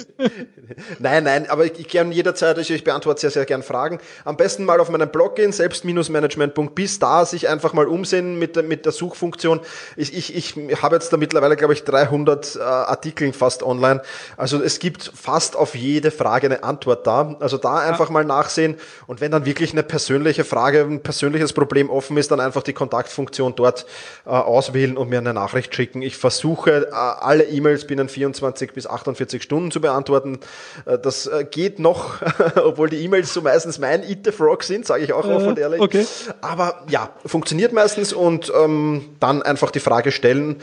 nein, 0.99 1.25
nein, 1.25 1.47
aber 1.47 1.65
ich, 1.65 1.79
ich 1.79 1.87
kann 1.87 2.11
jederzeit, 2.11 2.57
also 2.57 2.73
ich 2.73 2.83
beantworte 2.83 3.21
sehr, 3.21 3.29
sehr 3.29 3.45
gern 3.45 3.61
Fragen. 3.61 3.99
Am 4.25 4.35
besten 4.35 4.65
mal 4.65 4.79
auf 4.79 4.89
meinen 4.89 5.09
Blog 5.09 5.35
gehen, 5.35 5.51
selbst-management.bis, 5.51 6.97
da 6.97 7.23
sich 7.23 7.49
einfach 7.49 7.73
mal 7.73 7.87
umsehen 7.87 8.39
mit, 8.39 8.55
mit 8.67 8.85
der 8.85 8.91
Suchfunktion. 8.91 9.59
Ich, 9.95 10.17
ich, 10.17 10.35
ich 10.35 10.81
habe 10.81 10.95
jetzt 10.95 11.13
da 11.13 11.17
mittlerweile, 11.17 11.55
glaube 11.55 11.73
ich, 11.73 11.83
300 11.83 12.55
äh, 12.55 12.59
Artikeln 12.59 13.31
fast 13.31 13.61
online. 13.61 14.01
Also 14.37 14.63
es 14.63 14.79
gibt 14.79 15.11
fast 15.13 15.55
auf 15.55 15.75
jede 15.75 16.09
Frage 16.09 16.47
eine 16.47 16.63
Antwort 16.63 17.05
da. 17.05 17.35
Also 17.41 17.57
da 17.57 17.75
einfach 17.77 18.07
ja. 18.07 18.13
mal 18.13 18.25
nachsehen 18.25 18.77
und 19.05 19.21
wenn 19.21 19.31
dann 19.31 19.45
wirklich 19.45 19.71
eine 19.71 19.83
persönliche 19.83 20.45
Frage, 20.45 20.81
ein 20.81 21.03
persönliches 21.03 21.53
Problem 21.53 21.91
offen 21.91 22.17
ist, 22.17 22.31
dann 22.31 22.39
einfach 22.39 22.63
die 22.63 22.73
Kontaktfunktion 22.73 23.53
dort 23.55 23.85
äh, 24.25 24.29
auswählen 24.29 24.97
und 24.97 25.09
mir 25.09 25.19
eine 25.19 25.26
Nachricht 25.33 25.73
schicken. 25.75 26.01
Ich 26.01 26.17
versuche, 26.17 26.87
äh, 26.87 26.93
alle 26.93 27.45
E-Mails 27.45 27.85
binnen 27.85 28.09
24 28.09 28.73
bis 28.73 28.87
48 28.87 29.41
Stunden 29.41 29.71
zu 29.71 29.81
beantworten. 29.81 30.39
Äh, 30.85 30.99
das 30.99 31.27
äh, 31.27 31.45
geht 31.49 31.79
noch, 31.79 32.21
obwohl 32.55 32.89
die 32.89 32.97
E-Mails 32.97 33.33
so 33.33 33.41
meistens 33.41 33.79
mein 33.79 34.03
Eat 34.03 34.19
the 34.25 34.31
Frog 34.31 34.63
sind, 34.63 34.85
sage 34.85 35.03
ich 35.03 35.13
auch 35.13 35.25
offen 35.25 35.47
und 35.47 35.59
ehrlich. 35.59 35.81
Okay. 35.81 36.05
Aber 36.41 36.83
ja, 36.89 37.09
funktioniert 37.25 37.73
meistens 37.73 38.13
und 38.13 38.51
ähm, 38.55 39.09
dann 39.19 39.41
einfach 39.41 39.71
die 39.71 39.79
Frage 39.79 40.11
stellen 40.11 40.57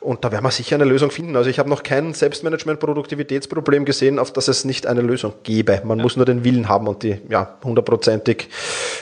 und 0.00 0.24
da 0.24 0.32
werden 0.32 0.44
wir 0.44 0.50
sicher 0.50 0.76
eine 0.76 0.84
Lösung 0.84 1.10
finden. 1.10 1.36
Also 1.36 1.50
ich 1.50 1.58
habe 1.58 1.68
noch 1.68 1.82
kein 1.82 2.14
Selbstmanagement-Produktivitätsproblem 2.14 3.84
gesehen, 3.84 4.18
auf 4.18 4.32
das 4.32 4.48
es 4.48 4.64
nicht 4.64 4.86
eine 4.86 5.02
Lösung 5.02 5.34
gäbe. 5.42 5.82
Man 5.84 5.98
ja. 5.98 6.02
muss 6.02 6.16
nur 6.16 6.26
den 6.26 6.44
Willen 6.44 6.68
haben 6.68 6.86
und 6.86 7.02
die, 7.02 7.20
ja, 7.28 7.56
hundertprozentig 7.64 8.48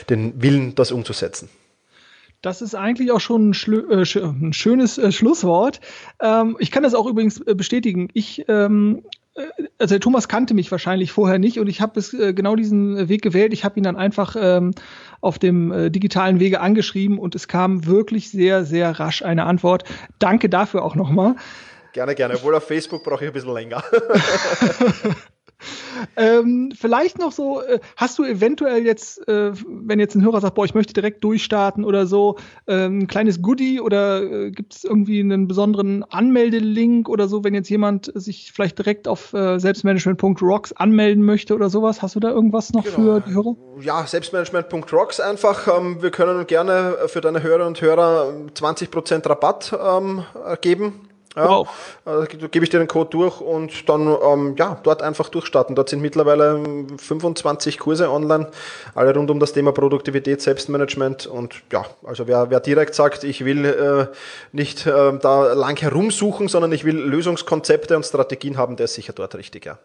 den 0.09 0.41
Willen, 0.41 0.75
das 0.75 0.91
umzusetzen. 0.91 1.49
Das 2.41 2.61
ist 2.61 2.75
eigentlich 2.75 3.11
auch 3.11 3.19
schon 3.19 3.51
ein, 3.51 3.91
äh, 3.91 4.19
ein 4.19 4.53
schönes 4.53 4.97
äh, 4.97 5.11
Schlusswort. 5.11 5.79
Ähm, 6.21 6.55
ich 6.59 6.71
kann 6.71 6.83
das 6.83 6.93
auch 6.93 7.07
übrigens 7.07 7.41
äh, 7.41 7.55
bestätigen. 7.55 8.09
Ich, 8.13 8.45
ähm, 8.47 9.03
äh, 9.35 9.41
also 9.79 9.95
der 9.95 9.99
Thomas 9.99 10.27
kannte 10.27 10.53
mich 10.53 10.71
wahrscheinlich 10.71 11.11
vorher 11.11 11.39
nicht 11.39 11.59
und 11.59 11.67
ich 11.67 11.81
habe 11.81 11.99
äh, 11.99 12.33
genau 12.33 12.55
diesen 12.55 13.09
Weg 13.09 13.23
gewählt. 13.23 13.53
Ich 13.53 13.65
habe 13.65 13.79
ihn 13.79 13.83
dann 13.83 13.95
einfach 13.95 14.35
ähm, 14.39 14.71
auf 15.19 15.39
dem 15.39 15.71
äh, 15.71 15.89
digitalen 15.89 16.39
Wege 16.39 16.61
angeschrieben 16.61 17.17
und 17.17 17.33
es 17.33 17.47
kam 17.47 17.85
wirklich 17.87 18.29
sehr, 18.29 18.65
sehr 18.65 18.99
rasch 18.99 19.23
eine 19.23 19.45
Antwort. 19.45 19.83
Danke 20.19 20.47
dafür 20.47 20.83
auch 20.83 20.95
nochmal. 20.95 21.35
Gerne, 21.93 22.13
gerne. 22.13 22.35
Obwohl 22.35 22.53
auf 22.53 22.67
Facebook 22.67 23.03
brauche 23.03 23.23
ich 23.23 23.31
ein 23.31 23.33
bisschen 23.33 23.53
länger. 23.53 23.83
ähm, 26.15 26.71
vielleicht 26.77 27.17
noch 27.17 27.31
so, 27.31 27.61
äh, 27.61 27.79
hast 27.95 28.19
du 28.19 28.23
eventuell 28.23 28.85
jetzt, 28.85 29.27
äh, 29.27 29.51
wenn 29.67 29.99
jetzt 29.99 30.15
ein 30.15 30.23
Hörer 30.23 30.41
sagt, 30.41 30.55
boah, 30.55 30.65
ich 30.65 30.75
möchte 30.75 30.93
direkt 30.93 31.23
durchstarten 31.23 31.83
oder 31.83 32.05
so, 32.05 32.37
äh, 32.65 32.85
ein 32.85 33.07
kleines 33.07 33.41
Goodie 33.41 33.81
oder 33.81 34.21
äh, 34.21 34.51
gibt 34.51 34.75
es 34.75 34.83
irgendwie 34.83 35.19
einen 35.19 35.47
besonderen 35.47 36.03
Anmeldelink 36.03 37.09
oder 37.09 37.27
so, 37.27 37.43
wenn 37.43 37.53
jetzt 37.53 37.69
jemand 37.69 38.11
sich 38.13 38.51
vielleicht 38.51 38.77
direkt 38.77 39.07
auf 39.07 39.33
äh, 39.33 39.59
selbstmanagement.rocks 39.59 40.73
anmelden 40.73 41.23
möchte 41.23 41.55
oder 41.55 41.69
sowas? 41.69 42.01
Hast 42.01 42.15
du 42.15 42.19
da 42.19 42.29
irgendwas 42.29 42.73
noch 42.73 42.83
genau. 42.83 42.95
für 42.95 43.21
die 43.21 43.33
Hörer? 43.33 43.55
Ja, 43.81 44.05
selbstmanagement.rocks 44.05 45.19
einfach. 45.19 45.67
Ähm, 45.67 46.01
wir 46.01 46.11
können 46.11 46.45
gerne 46.47 46.97
für 47.07 47.21
deine 47.21 47.41
Hörer 47.41 47.67
und 47.67 47.81
Hörer 47.81 48.33
20% 48.53 49.27
Rabatt 49.27 49.77
ähm, 49.83 50.23
geben 50.61 51.06
ja, 51.37 51.47
wow. 51.47 51.67
Also 52.03 52.27
gebe 52.49 52.65
ich 52.65 52.69
dir 52.69 52.79
den 52.79 52.87
Code 52.87 53.09
durch 53.11 53.39
und 53.39 53.87
dann 53.87 54.07
ähm, 54.07 54.55
ja, 54.57 54.79
dort 54.83 55.01
einfach 55.01 55.29
durchstarten. 55.29 55.75
Dort 55.75 55.89
sind 55.89 56.01
mittlerweile 56.01 56.63
25 56.97 57.77
Kurse 57.77 58.11
online, 58.11 58.49
alle 58.95 59.13
rund 59.15 59.29
um 59.29 59.39
das 59.39 59.53
Thema 59.53 59.71
Produktivität, 59.71 60.41
Selbstmanagement 60.41 61.27
und 61.27 61.61
ja, 61.71 61.85
also 62.03 62.27
wer, 62.27 62.49
wer 62.49 62.59
direkt 62.59 62.95
sagt, 62.95 63.23
ich 63.23 63.45
will 63.45 63.65
äh, 63.65 64.07
nicht 64.51 64.87
äh, 64.87 65.17
da 65.19 65.53
lang 65.53 65.79
herumsuchen, 65.79 66.47
sondern 66.47 66.71
ich 66.71 66.83
will 66.83 66.97
Lösungskonzepte 66.97 67.95
und 67.95 68.03
Strategien 68.03 68.57
haben, 68.57 68.75
der 68.75 68.85
ist 68.85 68.95
sicher 68.95 69.13
dort 69.13 69.35
richtig, 69.35 69.65
ja. 69.65 69.77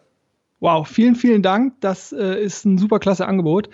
Wow, 0.60 0.86
vielen, 0.86 1.16
vielen 1.16 1.42
Dank. 1.42 1.74
Das 1.80 2.12
äh, 2.12 2.40
ist 2.40 2.64
ein 2.64 2.78
super 2.78 3.00
klasse 3.00 3.26
Angebot. 3.26 3.68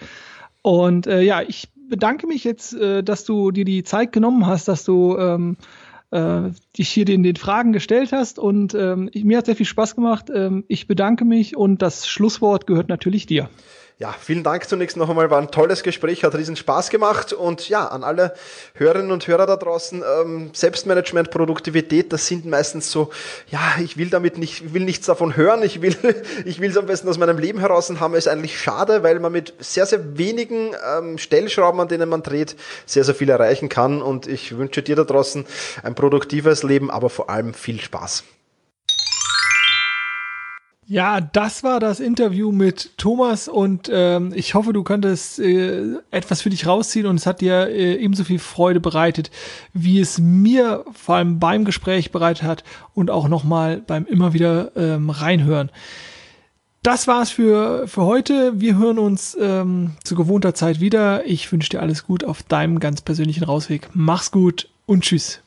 Und 0.62 1.06
äh, 1.06 1.20
ja, 1.20 1.42
ich 1.42 1.68
bedanke 1.88 2.26
mich 2.26 2.44
jetzt, 2.44 2.74
äh, 2.74 3.02
dass 3.02 3.24
du 3.24 3.50
dir 3.50 3.64
die 3.64 3.82
Zeit 3.82 4.12
genommen 4.12 4.46
hast, 4.46 4.68
dass 4.68 4.84
du 4.84 5.16
ähm, 5.18 5.56
äh, 6.10 6.50
dich 6.76 6.88
hier 6.88 7.04
den, 7.04 7.22
den 7.22 7.36
Fragen 7.36 7.72
gestellt 7.72 8.12
hast. 8.12 8.38
Und 8.38 8.74
ähm, 8.74 9.10
mir 9.14 9.38
hat 9.38 9.46
sehr 9.46 9.56
viel 9.56 9.66
Spaß 9.66 9.94
gemacht. 9.94 10.30
Ähm, 10.34 10.64
ich 10.68 10.86
bedanke 10.86 11.24
mich 11.24 11.56
und 11.56 11.82
das 11.82 12.08
Schlusswort 12.08 12.66
gehört 12.66 12.88
natürlich 12.88 13.26
dir. 13.26 13.48
Ja, 14.00 14.14
vielen 14.16 14.44
Dank 14.44 14.68
zunächst 14.68 14.96
noch 14.96 15.10
einmal, 15.10 15.28
war 15.28 15.40
ein 15.40 15.50
tolles 15.50 15.82
Gespräch, 15.82 16.22
hat 16.22 16.36
riesen 16.36 16.54
Spaß 16.54 16.88
gemacht. 16.88 17.32
Und 17.32 17.68
ja, 17.68 17.88
an 17.88 18.04
alle 18.04 18.32
Hörerinnen 18.74 19.10
und 19.10 19.26
Hörer 19.26 19.44
da 19.46 19.56
draußen, 19.56 20.04
ähm, 20.20 20.50
Selbstmanagement, 20.52 21.32
Produktivität, 21.32 22.12
das 22.12 22.28
sind 22.28 22.46
meistens 22.46 22.92
so, 22.92 23.10
ja, 23.50 23.60
ich 23.82 23.96
will 23.96 24.08
damit 24.08 24.38
nicht, 24.38 24.72
will 24.72 24.84
nichts 24.84 25.06
davon 25.06 25.34
hören, 25.34 25.64
ich 25.64 25.82
will, 25.82 25.96
ich 26.44 26.60
will 26.60 26.70
es 26.70 26.76
am 26.76 26.86
besten 26.86 27.08
aus 27.08 27.18
meinem 27.18 27.38
Leben 27.38 27.58
heraus 27.58 27.88
haben, 27.98 28.14
ist 28.14 28.28
eigentlich 28.28 28.60
schade, 28.60 29.02
weil 29.02 29.18
man 29.18 29.32
mit 29.32 29.54
sehr, 29.58 29.86
sehr 29.86 30.16
wenigen 30.16 30.76
ähm, 30.96 31.18
Stellschrauben, 31.18 31.80
an 31.80 31.88
denen 31.88 32.08
man 32.08 32.22
dreht, 32.22 32.54
sehr, 32.86 33.02
sehr 33.02 33.16
viel 33.16 33.30
erreichen 33.30 33.68
kann. 33.68 34.00
Und 34.00 34.28
ich 34.28 34.56
wünsche 34.56 34.80
dir 34.80 34.94
da 34.94 35.02
draußen 35.02 35.44
ein 35.82 35.96
produktives 35.96 36.62
Leben, 36.62 36.92
aber 36.92 37.10
vor 37.10 37.30
allem 37.30 37.52
viel 37.52 37.80
Spaß. 37.80 38.22
Ja, 40.90 41.20
das 41.20 41.62
war 41.62 41.80
das 41.80 42.00
Interview 42.00 42.50
mit 42.50 42.96
Thomas 42.96 43.46
und 43.46 43.90
ähm, 43.92 44.32
ich 44.34 44.54
hoffe, 44.54 44.72
du 44.72 44.82
konntest 44.82 45.38
äh, 45.38 45.96
etwas 46.10 46.40
für 46.40 46.48
dich 46.48 46.66
rausziehen 46.66 47.04
und 47.04 47.16
es 47.16 47.26
hat 47.26 47.42
dir 47.42 47.68
äh, 47.68 47.96
ebenso 47.96 48.24
viel 48.24 48.38
Freude 48.38 48.80
bereitet, 48.80 49.30
wie 49.74 50.00
es 50.00 50.18
mir 50.18 50.86
vor 50.94 51.16
allem 51.16 51.38
beim 51.38 51.66
Gespräch 51.66 52.10
bereitet 52.10 52.44
hat 52.44 52.64
und 52.94 53.10
auch 53.10 53.28
nochmal 53.28 53.82
beim 53.86 54.06
immer 54.06 54.32
wieder 54.32 54.74
ähm, 54.76 55.10
reinhören. 55.10 55.70
Das 56.82 57.06
war's 57.06 57.30
für, 57.30 57.86
für 57.86 58.04
heute. 58.04 58.58
Wir 58.58 58.78
hören 58.78 58.98
uns 58.98 59.36
ähm, 59.38 59.90
zu 60.04 60.14
gewohnter 60.14 60.54
Zeit 60.54 60.80
wieder. 60.80 61.26
Ich 61.26 61.52
wünsche 61.52 61.68
dir 61.68 61.80
alles 61.80 62.06
gut 62.06 62.24
auf 62.24 62.42
deinem 62.42 62.80
ganz 62.80 63.02
persönlichen 63.02 63.44
Rausweg. 63.44 63.90
Mach's 63.92 64.30
gut 64.30 64.70
und 64.86 65.04
tschüss. 65.04 65.42